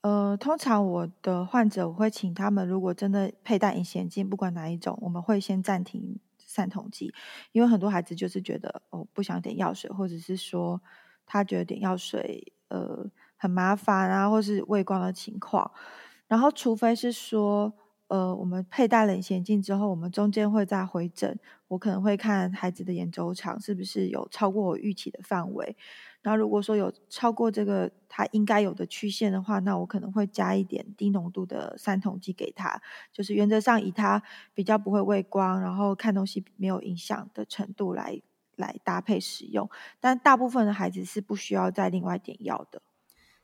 [0.00, 6.18] 呃，通常我的患者我会请他们，如果真的佩戴隐形眼镜，不管哪一种，我们会先暂停。
[6.52, 7.14] 散瞳剂，
[7.52, 10.80] 因为很多孩子就是觉得哦，不想点药水，或者是说
[11.24, 15.70] 他觉得点药水呃很麻烦啊，或是畏光的情况。
[16.28, 17.72] 然后，除非是说
[18.08, 21.38] 呃我们佩戴了隐形眼镜之后，我们中间会再回诊，
[21.68, 25.76] 我可能会看孩子的眼周长是不是有超过我预期的范围。
[26.22, 32.80] 那如果说有超过这个他应该有的曲线的话，那我可能会加一点低浓度的散瞳剂给他，
[33.12, 34.22] 就是原则上以他
[34.54, 38.22] 比较不会畏光，然后看东西没有影响的程度来
[38.56, 39.68] 来搭配使用。
[39.98, 42.82] 但大部分的孩子是不需要再另外点药的。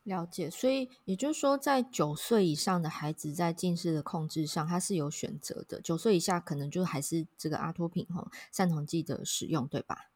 [0.05, 5.83] 了解，所以也就是说，在九岁以上的孩子在近视的控制上，他是有选择的。
[5.83, 10.09] 九岁以下可能就还是这个阿托品哈散瞳剂的使用，对吧？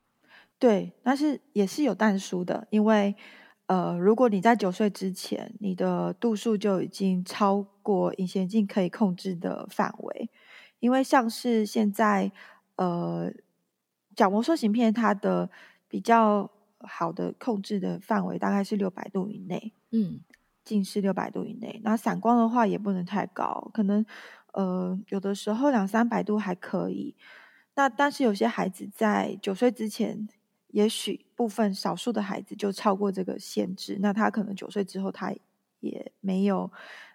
[0.62, 3.16] 对，但是也是有但书的，因为
[3.66, 10.30] 呃，如果你在九岁之前，你的度数就已经超过隐形眼镜可以控制的范围，
[10.78, 12.30] 因为像是现在
[12.76, 13.32] 呃，
[14.14, 15.50] 角膜塑形片它的
[15.88, 16.48] 比较
[16.78, 20.20] 好的控制的范围大概是六百度以内，嗯，
[20.62, 24.06] 近视六百度以内，那散光的话也不能太高，可能
[24.52, 27.16] 呃有的时候两三百度还可以，
[27.74, 30.28] 那但是有些孩子在九岁之前。
[30.72, 35.32] 也许部分少数的孩子就超过这个限制，那他可能九岁之后他
[35.80, 36.70] 也没有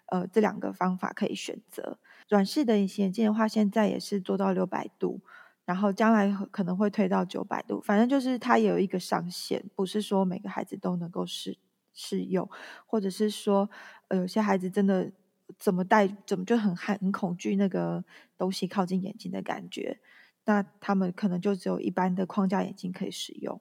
[0.06, 1.98] 呃这两个方法可以选择。
[2.28, 5.20] 软式的隐形眼镜的话，现在也是做到六百度，
[5.64, 11.56] 然后将来可能会推到九百度，反正就是它也有一个上限，不是说每个孩子都能够适
[11.94, 12.48] 适用，
[12.86, 13.68] 或者是说，
[14.08, 15.10] 呃，有些孩子真的
[15.58, 18.04] 怎么戴怎么就很害很恐惧那个
[18.36, 19.98] 东西靠近眼睛的感觉，
[20.48, 23.60] 那他们可能就只有一般的框架眼镜可以使用。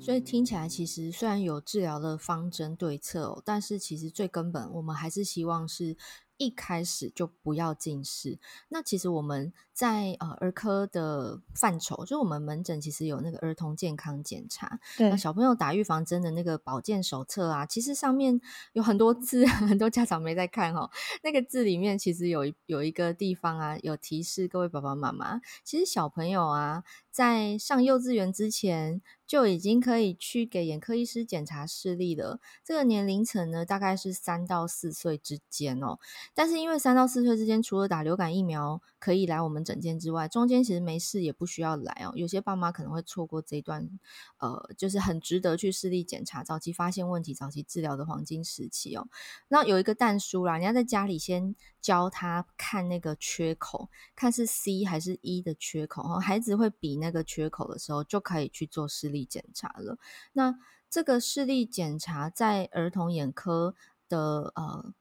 [0.00, 5.96] 所以听起来，其实虽然有治疗的方针对策，但是其实最根本，我们还是希望是。
[6.40, 8.38] 一开始就不要近视。
[8.70, 14.80] 那其实我们在呃儿科的范畴，就我们门诊其实有那个儿童健康检查。
[15.18, 18.40] 小朋友打预防针的那个保健手册啊，其实上面
[18.72, 20.90] 有很多字， 很多家长没在看哦。
[21.22, 32.40] 那个字里面其实有有一个地方啊，有提示各位爸爸妈妈，其实小朋友啊，在上幼稚园之前就已经可以去给眼科医师检查视力了。
[32.64, 36.00] 这个年龄层呢，大概是三到四岁之间哦。
[36.34, 42.12] 但是因为三到四岁之间，除了打流感疫苗可以来我们诊间之外，中间其实没事也不需要来哦。
[42.14, 43.90] 有些爸妈可能会错过这一段，
[44.38, 49.08] 呃，就是很值得去视力检查、早期发现问题、早期治疗的黄金时期哦。
[49.48, 56.20] 那有一个但书啦，你要在家里先教他看那个缺口，看是 C 还是 E 的缺口哦。
[56.20, 59.98] 孩子会比那个缺口的时候，就可以去做视力检查了。
[60.34, 60.54] 那
[60.88, 63.74] 这个视力检查在儿童眼科
[64.08, 64.92] 的呃。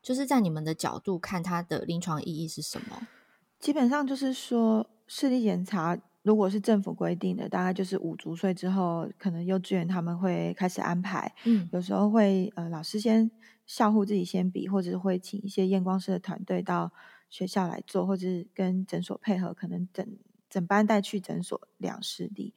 [0.00, 3.08] 就是在你们的角度看，它的临床意义是什么？
[3.58, 11.32] 基本上就是说，视力检查如果是政府规定的，大概就是五足岁之后，可能幼稚园他们会开始安排。
[11.44, 13.30] 嗯，有时候会呃，老师先
[13.66, 16.92] 校护自己先比，或者是会请一些验光师的团队到
[17.28, 20.06] 学校来做，或者是跟诊所配合，可能整
[20.48, 22.54] 整班带去诊所量视力。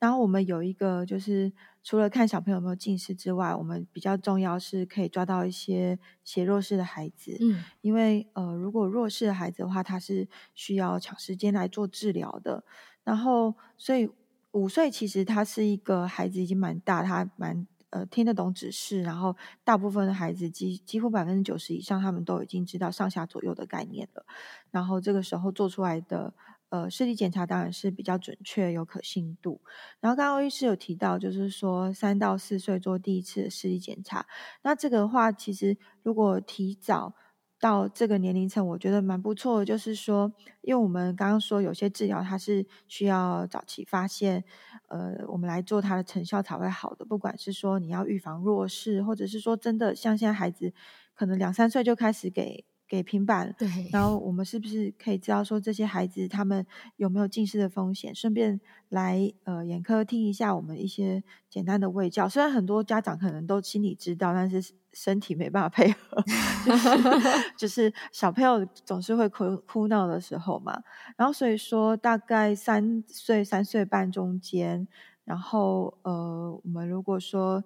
[0.00, 1.52] 然后我们有一个，就是
[1.84, 7.36] 除了看小朋友有没有近视之外，我们比较重要是可以抓到一些斜弱视的孩子。
[7.38, 12.64] 嗯，因为呃，如果弱视的孩子的话，他是需要长时间来做治疗的。
[13.04, 14.08] 然后，所以
[14.52, 19.02] 五岁其实他是一个孩子已经蛮大，他蛮呃听得懂指示。
[19.02, 24.24] 然后，大部分的孩子几几乎百分之九十以上，他们都已经知道上下左右的概念了。
[24.70, 26.32] 然后这个时候做出来的。
[26.70, 29.60] 呃，视力检查当然是比较准确、有可信度。
[29.98, 34.24] 然后刚刚欧医师有提到，就是说三到四岁做第一次的视力检查。
[34.62, 37.12] 那这个的话，其实如果提早
[37.58, 39.64] 到这个年龄层，我觉得蛮不错的。
[39.64, 44.44] 就是说，因为我们刚刚说有些治疗它是需要早期发现，
[44.86, 47.04] 呃，我们来做它的成效才会好的。
[47.04, 50.72] 不管是说你要预防弱视，或者是说真的像现在孩子
[51.14, 52.64] 可能两三岁就开始给。
[52.90, 58.12] 给平板，对，然后我们是不是可以知道说这些孩子他们有没有近视的风险？
[58.12, 62.28] 顺便来呃眼科听一下我们一些简单的卫教。
[62.28, 66.20] 虽然很多家长可能都心里知道，但是身体没办法配合，
[66.66, 66.88] 就是
[67.56, 70.82] 就是小朋友总是会哭哭闹的时候嘛。
[71.16, 74.88] 然后所以说大概三岁三岁半中间，
[75.24, 77.62] 然后呃我们如果说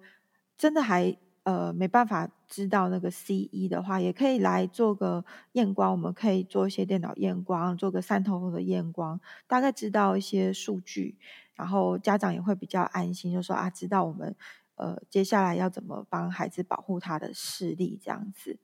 [0.55, 1.17] 真的还。
[1.45, 5.91] 呃，没办法知道那个 CE 的话，也可以来做个验光。
[5.91, 11.15] 我们可以做一些电脑验光，做个散瞳的验光，大概知道一些数据，
[11.53, 14.35] 然后家长也会比较安心，就说啊，知道我们
[14.73, 18.57] 呃接下来要怎么帮孩子保护他的视力这样子。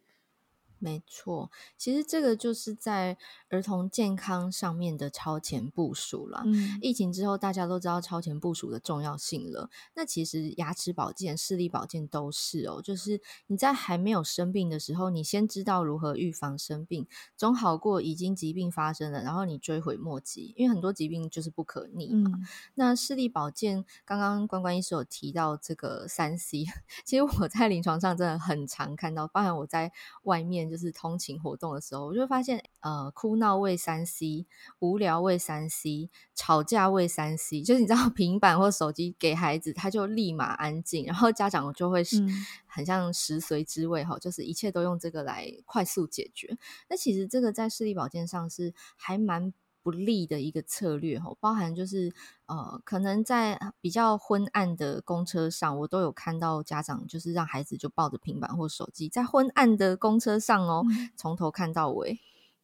[0.81, 3.15] 没错，其实这个就是在
[3.49, 6.41] 儿童健康上面的超前部署了。
[6.43, 9.69] 嗯，疫情之后，大家都知道超前部署的重要性了。
[9.93, 17.05] 那其实牙齿保健、视力保健都是哦，就是你在还没有生病的时候，你先知道如何预防生病，
[17.37, 20.55] 总好过已经疾病发生了，然后你追悔莫及。
[20.57, 22.31] 因为很多疾病就是不可逆嘛。
[22.33, 26.65] 嗯，那视力保健，刚刚关关医师有提到这个三 C，
[27.05, 29.91] 其实我在临床上真的很常看到，包含我在
[30.23, 30.70] 外面。
[30.71, 34.47] 就是通勤活动的时候，我就发现，呃，哭闹为三 C，
[34.79, 42.25] 无聊为三 C，吵架为三 C，就是你知道， 平板或手机给孩子，他就立马安静，然后家长就会是
[42.65, 46.57] 很像食髓知味哈，就是一切都用这个来快速解决。
[46.89, 49.53] 那其实这个在视力保健上是还蛮。
[49.83, 52.13] 不利的一个策略吼，包含就是
[52.45, 60.83] 呃，可能在比较昏暗的公车上，我都有看到家长就是让孩子就抱着平板或手机在昏暗的公车上哦，
[61.15, 62.19] 从头看到尾。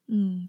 [0.09, 0.47] 嗯，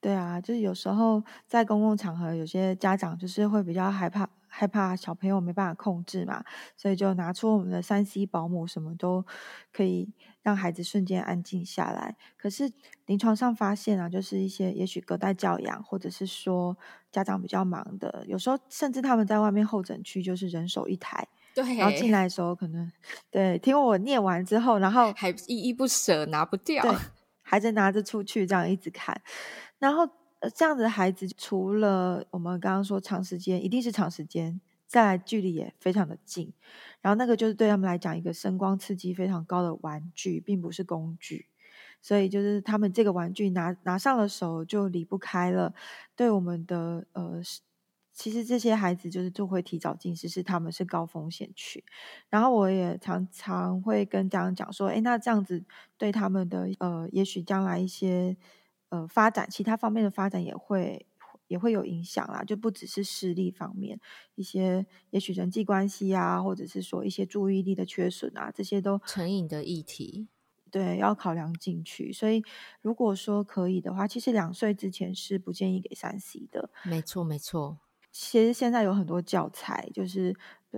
[0.00, 6.44] 对啊，就是有时候在公共场合，有些家长就是会比较害怕，害怕小朋友没办法控制嘛，
[6.76, 9.26] 所以就拿出我们的三 C 保姆，什么都
[9.72, 10.12] 可以
[10.42, 12.16] 让孩子瞬间安静下来。
[12.36, 12.70] 可是
[13.06, 16.76] 临床上发现啊，就是一些也许隔代教养，或者是说
[17.10, 22.90] 家长比较忙的，有时候甚至他们在外面候诊区就是人手一台，对，然后进来的时候可能
[23.30, 26.94] 对听我念完之后，然后还依依不舍拿不掉，对，
[27.42, 29.20] 孩子拿着出去这样一直看，
[29.78, 30.08] 然后。
[30.42, 34.58] 呃，这样子的孩子，除了我们刚刚说长时间，一定是长时间，
[34.90, 36.52] 再来距离也非常的近，
[37.00, 41.46] 然后那个就是对他们来讲一个声光刺激非常高的玩具，并不是工具，
[42.02, 45.72] 所以就是他们这个玩具拿拿上了手就离不开了。
[46.16, 47.40] 对我们的呃，
[48.12, 51.84] 其实这些孩子就是就会提早近视，是他们是高风险区。
[52.28, 55.64] 然后我也常常会跟家长讲说，诶，那这样子
[55.96, 58.36] 对他们的呃，也许将来一些。
[58.92, 61.06] 呃，发展其他方面的发展也会
[61.50, 64.00] 也会有影响啦，就不只是视力方面，
[64.36, 70.28] 一些也许人际关系啊，或者是说一些注意力的缺损啊，这些都成瘾的议题，
[70.70, 72.12] 对，要考量进去。
[72.12, 72.40] 所以
[72.80, 76.70] 如果说可以的话，其实两岁之前是不建议给三 C 的。
[76.84, 77.78] 没错，没错。
[78.12, 80.36] 其实现在有很多教材，就是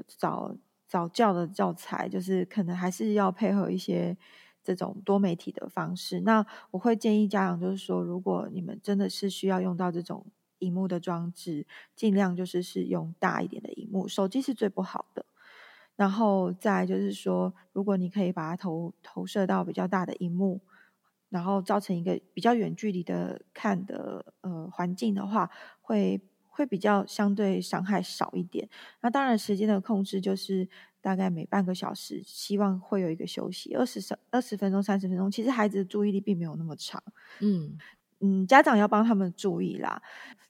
[0.09, 0.57] 早
[0.89, 4.17] 早教的教材，就是可能还是要配合一些。
[4.65, 10.25] 这种多媒体的方式，那我会建议家长，就是说，如果你们真的是需要用到这种
[10.63, 15.27] 荧幕的装置，尽量就是是用大一点的荧幕，手机是最不好的。
[15.97, 20.61] 然后再就是说，如果你可以把它投投射到比较大的荧幕，
[21.29, 25.51] 然后造成一个比较远距离的看的呃环境的话，
[25.81, 28.69] 会会比较相对伤害少一点。
[29.01, 30.69] 那当然时间的控制就是。
[31.03, 34.01] 大概每半个小时，希望会有一个休息，二十
[34.31, 35.29] 二十分钟、三十分钟。
[35.29, 37.03] 其实孩子的注意力并没有那么长，
[37.41, 37.77] 嗯
[38.23, 40.01] 嗯，家长要帮他们注意啦。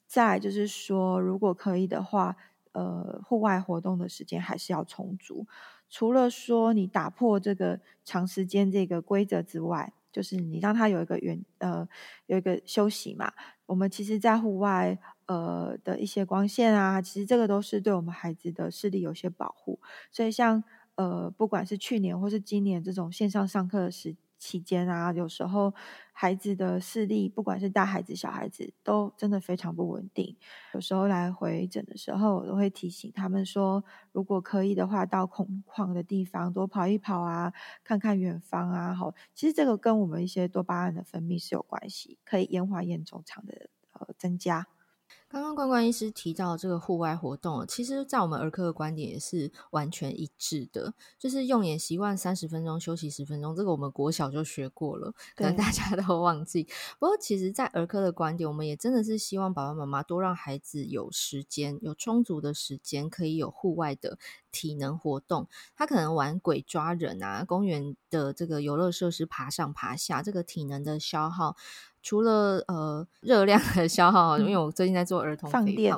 [0.06, 2.36] 再就是说，如果可以的话，
[2.72, 5.46] 呃，户外活动的时间还是要充足。
[5.90, 11.88] 除了说你打破这个长时间这个规则之外，就是你让他有一个远呃
[12.26, 13.32] 有一个休息嘛。
[13.66, 14.98] 我们其实，在户外。
[15.26, 19.80] 呃的一些光线啊，其实这个都是对我们孩子的视力有些保护。
[20.10, 20.62] 所以像
[20.96, 25.72] 呃，不管是去年或是今年这种线上上课的时期间啊，有时候
[26.12, 30.36] 孩子的视力，不管是大孩子小孩子，都真的非常不稳定。
[30.74, 37.53] 有时候来回诊的时候，我都会提醒他们说，如果可以的话，到空旷的地方多跑一跑啊，
[37.84, 38.93] 看看远方啊。
[38.93, 44.66] 好，其实这个跟我们一些多巴胺的分泌是有关系，可以延缓眼轴长的呃增加。
[45.28, 53.56] 刚刚冠冠医师提到这个户外活动，其实，在我们儿科的观点也是完全一致的，就是用眼习惯三十分钟，休息十分钟。
[53.56, 56.64] 这个我们国小就学过了，可能大家都忘记。
[56.98, 64.18] 不过，其实，在儿科的观点，我们也真的是希望爸爸妈妈多让孩子有时间，有充足的时间，可以有户外的
[64.50, 65.48] 体能活动。
[65.74, 71.56] 他可能玩鬼抓人啊，公园的这个游乐设施爬上爬下，这个体能的消耗。
[72.03, 75.94] 除了呃热量的消耗，因为我最近在做儿童，放电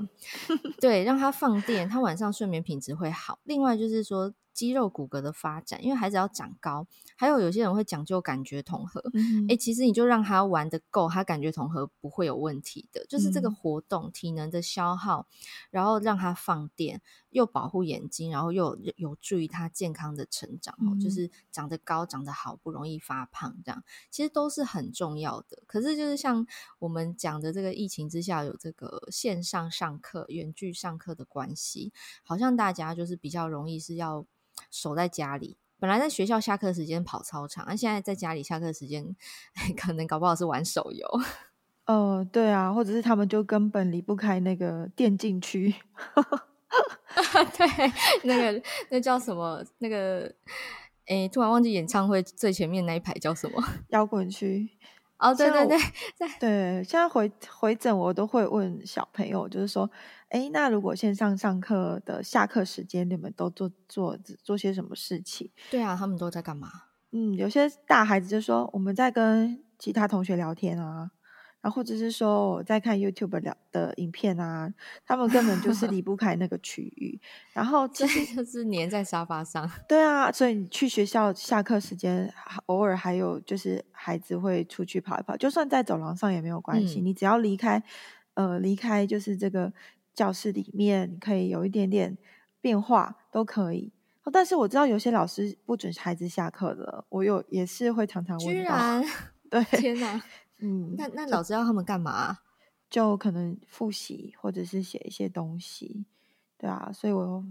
[0.81, 3.39] 对，让他放电，他晚上睡眠品质会好。
[3.45, 4.33] 另外就是说。
[4.55, 6.87] 肌肉骨骼的发展，因为孩子要长高，
[7.17, 9.03] 还有有些人会讲究感觉统合。
[9.13, 13.05] 嗯，诶，其实你就让他玩的够，他感觉统合不会有问题的。
[13.09, 15.27] 就是这个活动、嗯、体能的消耗，
[15.73, 17.03] 然后让他放电，
[17.35, 20.75] 又保护眼睛，然后又有，有助于他健康的成长。
[20.81, 25.63] 嗯、就是长得高、长得好，不容易发胖，这样其实都是很重要的。
[25.67, 26.47] 可是就是像
[26.79, 34.25] 我们讲的这个疫情之下，有这个线上上课、远距上课的关系，好像大家就是比较容易是要。
[34.71, 39.17] 守在家里，本来在学校下课时间跑操场，那现在在家里下课时间，
[39.77, 41.05] 可能搞不好是玩手游。
[41.87, 45.75] 哦、呃，对啊，或者是他们就根本离不开那个电竞区。
[47.57, 47.93] 对，
[48.25, 49.63] 那个那叫什么？
[49.79, 50.33] 那个，
[51.07, 53.63] 哎，突然忘记演唱会最前面那一排叫什么？
[53.91, 54.69] 摇滚区。
[55.19, 55.79] 哦，对对对，
[56.41, 59.91] 对，现在回回诊我都会问小朋友，就是说。
[60.31, 65.49] 哎，那如果线上上课的下课时间，你们都做做做些什么事情？
[65.71, 66.69] 对啊，他们都在干嘛？
[67.13, 71.13] 嗯，有些大孩子就说我们在跟其他同学聊天啊，
[71.65, 74.71] 然后或者是说我在看 YouTube 聊的影片啊，
[75.07, 77.19] 他们根本就 是离不开那个区域。
[77.55, 79.67] 然后其实就 是黏在沙发上。
[79.89, 82.31] 对啊，所以你去学校下课时间，
[82.67, 87.83] 偶尔还有就是孩子会出去跑一跑，就算在走廊上也没有关系，嗯、你只要离开，
[88.35, 89.73] 呃，离开就是这个。
[90.15, 92.17] 教室里面可以有一点点
[92.61, 93.91] 变化，都可以。
[94.33, 98.53] 但是我知道有些老师不准孩子下课的，我有也是会常常问到。
[98.53, 99.05] 居然，
[99.51, 100.23] 对，天哪，
[100.59, 102.39] 嗯，那那老师要他们干嘛？
[102.91, 106.07] 就可能复习或者是写一些东西。
[106.57, 107.45] 对啊，所以我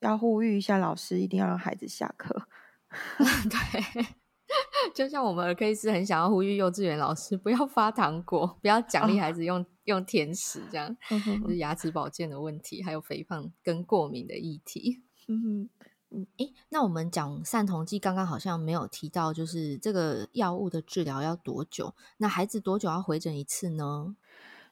[0.00, 2.48] 要呼吁一下老师，一定要让孩子下课。
[3.20, 4.06] 对，
[4.94, 15.02] 就像我们儿科医师很想要呼吁幼稚园老师不要发糖果，不要奖励孩子用、 哦、用甜食，这样、嗯、就是牙齿保健的问题，还有肥胖跟过敏的议题。
[15.28, 15.70] 嗯哼，
[16.10, 21.94] 嗯，诶，那我们讲散瞳剂，刚刚好像没有提到，就是这个药物的治疗要多久？
[22.16, 24.16] 那孩子多久要回诊一次呢？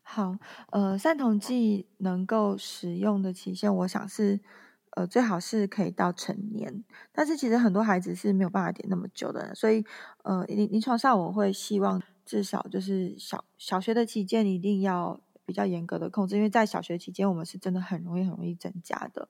[0.02, 0.36] 好，
[0.70, 4.40] 呃，散瞳剂能够使用的期限，我想是。
[4.96, 6.82] 呃，最好是可以到成年，
[7.12, 9.84] 但是其实很多孩子是没有办法点那么久的，所以
[10.24, 19.28] 呃，临临床上我会希望至少就是小小学的期间一定要比较严格的控制，因为在小学期间我们是真的很容易很容易增加的，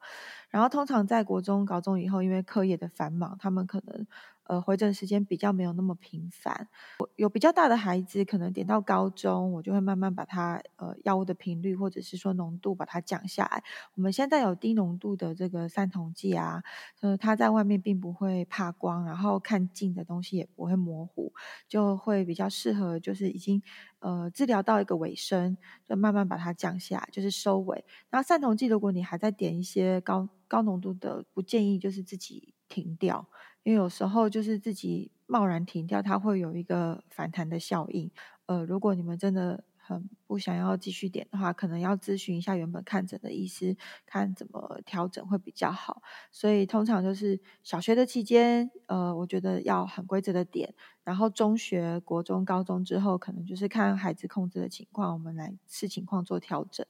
[0.49, 4.07] 然后通常在国中、高中以后，因为课业的繁忙，他们可能。
[4.49, 6.69] 呃，回诊时间比较没有那么频繁，
[7.17, 13.63] 有比较大的孩子，可能点到高中，我就会慢慢把它呃药物的频率或者是说浓度把它降下来。
[13.95, 16.63] 我们现在有低浓度的这个散瞳剂啊，
[17.01, 21.33] 呃，它在外面并不会怕光，然后看近的东西也不会模糊，
[21.69, 23.61] 就会比较适合，就是已经
[23.99, 27.85] 呃治疗到一个尾声，就慢慢把它降下来，就是收尾。
[28.11, 33.27] 然后散瞳剂，如果你还在点一些高高浓度的，不建议就是自己停掉。
[33.67, 38.09] 因为有时候就是自己贸然停掉，它会有一个反弹的效应。
[38.47, 46.03] 呃，如果你们真的很不想要继续点的话，可能要咨询一下原本看诊的医师，看怎么调整会比较好。
[46.33, 50.75] 所以通常就是小学的期间，呃，我觉得要很规则的点，
[51.05, 56.85] 然后中学、国中、高中之后，可能就是看孩子控制的情况，我们来视情况做调整。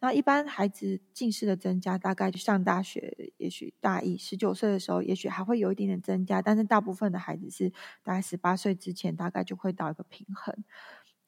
[0.00, 7.70] 那一般孩子近视的增加，大概就上大学，也许大一十九岁的时候，也许还会有一点点增加，但是大部分的孩子是
[8.02, 10.64] 大概十八岁之前，大概就会到一个平衡。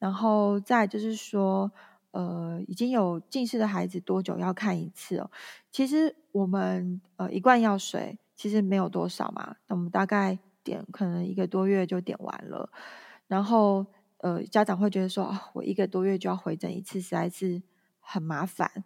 [0.01, 1.71] 然后再就是说，
[2.09, 5.29] 呃，已经有近视的孩子多久要看一次哦？
[5.71, 12.71] 其实我们呃一罐药水其实没有多少嘛，那我们大概点可能一个多月就点完了。
[13.27, 13.85] 然后
[14.17, 17.61] 呃家长会觉得说，哦，我一个多月就要回诊一次，实在是
[17.99, 18.83] 很麻烦。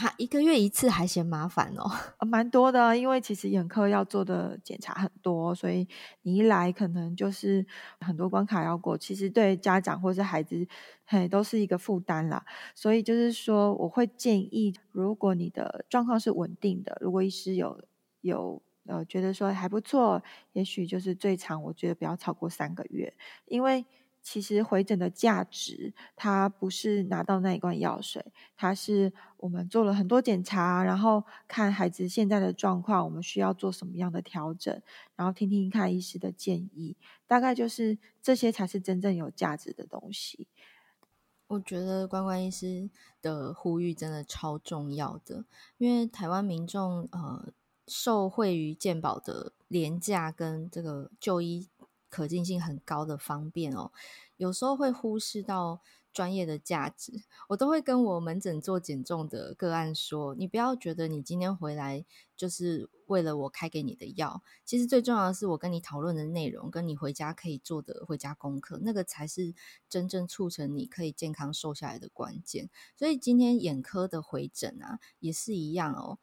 [0.00, 1.84] 他一个月一次还嫌麻烦哦，
[2.24, 5.86] 蛮多的，因为其实眼科要做的检查很多，所以
[6.22, 7.66] 你一来可能就是
[8.00, 10.66] 很多关卡要过，其实对家长或是孩子
[11.04, 12.42] 嘿都是一个负担啦。
[12.74, 17.78] 所以就是说，我会建议，如果你的状况是稳定的，如果医师有
[18.22, 20.22] 有呃觉得说还不错，
[20.54, 23.12] 也许就是最长，我觉得不要超过三个月，
[23.44, 23.84] 因为。
[24.22, 34.82] 其实回诊的价值，它不是拿到那一罐药水，它是我们做了很多检查，然后看孩子现在的状况，我们需要做什么样的调整，
[35.16, 36.96] 然后听听看医师的建议，
[37.26, 40.46] 大概就是这些才是真正有价值的东西。
[41.46, 42.90] 我觉得关关医师
[43.22, 45.44] 的呼吁真的超重要的，
[45.78, 47.52] 因为台湾民众呃
[47.88, 51.68] 受惠于健保的廉价跟这个就医。
[52.10, 53.92] 可近性很高的方便哦，
[54.36, 55.80] 有时候会忽视到
[56.12, 57.22] 专业的价值。
[57.48, 62.04] 我都会跟我门诊做减重的个案说：“你不要觉得你今天回来
[62.36, 69.54] 就是为了我开给你的药，其实最重要的是我跟你讨论的内容，跟你回家可以做的回家功课，那个才是
[69.88, 72.68] 真正促成你可以健康瘦下来的关键。
[72.96, 76.18] 所以今天眼科的回诊啊，也是一样哦。”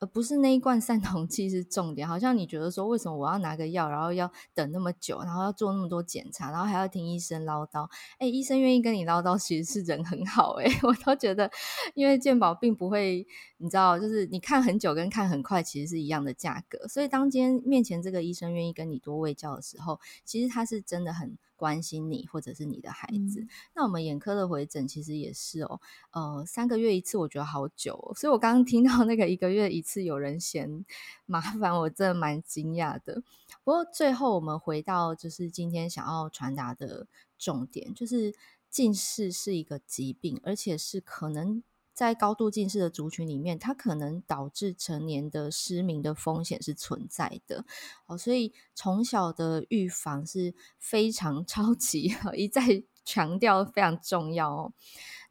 [0.00, 7.88] 而不是那一罐散瞳剂是重点，好像你觉得说，为什么我要拿个药，然后要等那么久，然后要做那么多检查，然后还要听医生唠叨？
[8.18, 11.50] 哎，医生愿意跟你唠叨，其实是人很好哎， 我都觉得，
[11.94, 13.26] 因为健保并不会，
[13.58, 21.36] 你知道，就是你看很久跟看很快其实是一样的价格，所以当今天面前这个医生愿意跟你多喂教的时候，其实他是真的很。
[21.60, 25.78] 关心你或者是你的孩子，嗯、那我们眼科的回诊其实也是哦，
[26.12, 30.86] 呃，三个月一次，我觉得好久哦，所以我刚刚听到那个一个月一次有人嫌
[31.26, 33.22] 麻烦，我真的蛮惊讶的。
[33.62, 37.06] 不过最后我们回到就是今天想要传达的
[37.38, 38.34] 重点，就是
[38.70, 41.62] 近视是一个疾病，而且是可能。
[42.00, 47.66] 在高度近视的族群里面，它可能导致成年的失明的风险是存在的。
[48.06, 54.72] 哦，所以从小的预防是非常 超级一再强调非常重要哦。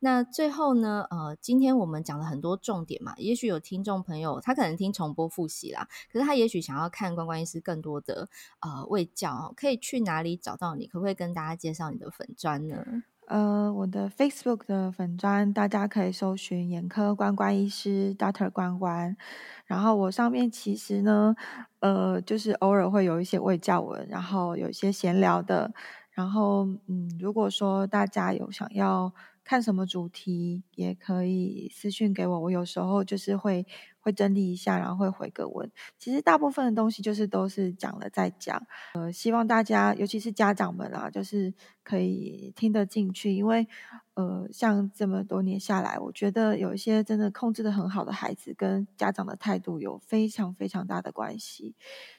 [0.02, 10.86] 那最后呢，呃，今天我们讲了很多重点嘛，也许有听众朋友他可能听重播复习啦，可是他也许想要看关关医师更多的呃卫教，可以去哪里找到你？
[10.86, 12.86] 可不可以跟大家介绍你的粉专呢？
[13.30, 19.16] 呃，我的 Facebook 的粉砖，大家可以搜寻眼科关关医师 Doctor 关关。
[19.66, 21.36] 然后我上面其实呢，
[21.80, 25.72] 呃，就是偶尔会有一些未教文，然后有一些闲聊的。
[26.10, 29.14] 然后，嗯，如果说大家有想要
[29.44, 32.40] 看什么主题，也可以私讯给我。
[32.40, 33.66] 我有时候就是会。
[34.02, 35.70] 会整理一下，然后会回个文。
[35.98, 38.66] 其实大部分的东西就是都是讲了再讲。
[38.94, 41.54] 呃，希望大家，尤其是家长们啊，就是
[41.90, 43.68] 可以听得进去，因为
[44.14, 51.74] 呃，像这么多年下来，我觉得有一些真的控制得很好的孩子，跟家长的态度有非常非常大的关系。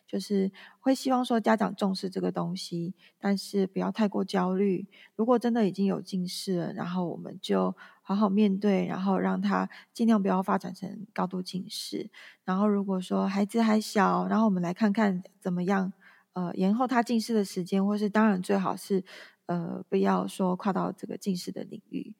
[0.08, 0.50] 就是
[0.80, 4.88] 会希望说家长重视这个东西，但是不要太过焦虑。
[5.14, 12.10] 如果真的已经有近视了，然后我们就好好面对，然后让他尽量不要发展成高度近视。
[12.44, 15.92] 然后如果说孩子还小，然后我们来看看怎么样，
[16.32, 19.04] 呃，延后他近视的时间，或是当然最好是，
[19.50, 22.14] 呃，不要说跨到这个近视的领域。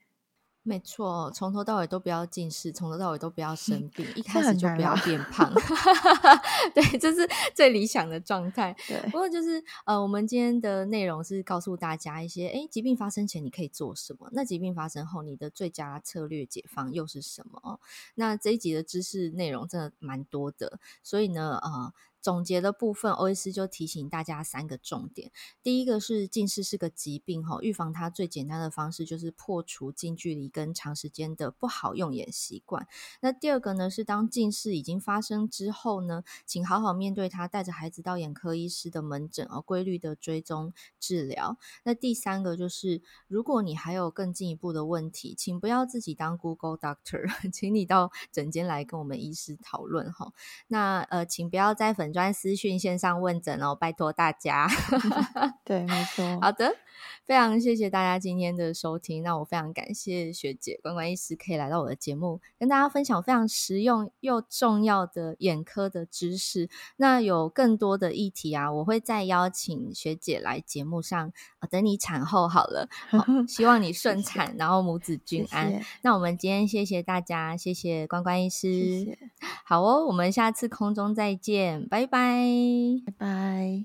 [0.62, 5.50] 没错，从头到尾都不要近视，从头到尾都不要生病，一 开始就不要变胖。
[6.74, 8.76] 对，这是最理想的状态。
[8.86, 14.28] 对，不过就是呃，我们今天的内容是告诉大家一些，哎，疾病发生前你可以做什么？
[14.32, 17.80] 那疾病发生后，你的最佳策略解放又是什么？
[18.16, 21.92] 那这一集的知识内容真的蛮多的，所以呢，呃。
[22.20, 25.30] 总结的部分，欧医师就提醒大家三个重点。
[25.62, 32.86] 第一个是近视是个疾病，哈，预防它最简单的方式就是破除近距离跟长时间的不好用眼习惯。
[33.20, 41.56] 那第二个呢，是当近视已经发生之后呢，请好好面对它，带着孩子到眼科医师的门诊，而规律的追踪治疗。
[41.84, 50.32] 那第三个就是，如果你还有更进一步的问题，请不要自己当 Google Doctor， 请你到诊间来跟我们医师讨论，哈。
[50.68, 54.68] 那呃，请不要在粉专私讯线上问诊哦，拜托大家。
[55.64, 56.38] 对，没错。
[56.40, 56.74] 好的，
[57.24, 59.22] 非常谢谢大家今天的收听。
[59.22, 66.68] 那我非常感谢学姐关关医师可以来到我的节目，跟大家分享非常实用又重要的眼科的知识。
[66.96, 71.32] 那有更多的议题啊，我会再邀请学姐来节目上。
[71.70, 75.80] 等你产后好了，好，希望你顺产， 谢谢，然后母子均安。
[76.02, 79.18] 那我们今天谢谢大家，谢谢关关医师。
[79.64, 83.84] 好哦，我们下次空中再见，拜拜，拜拜。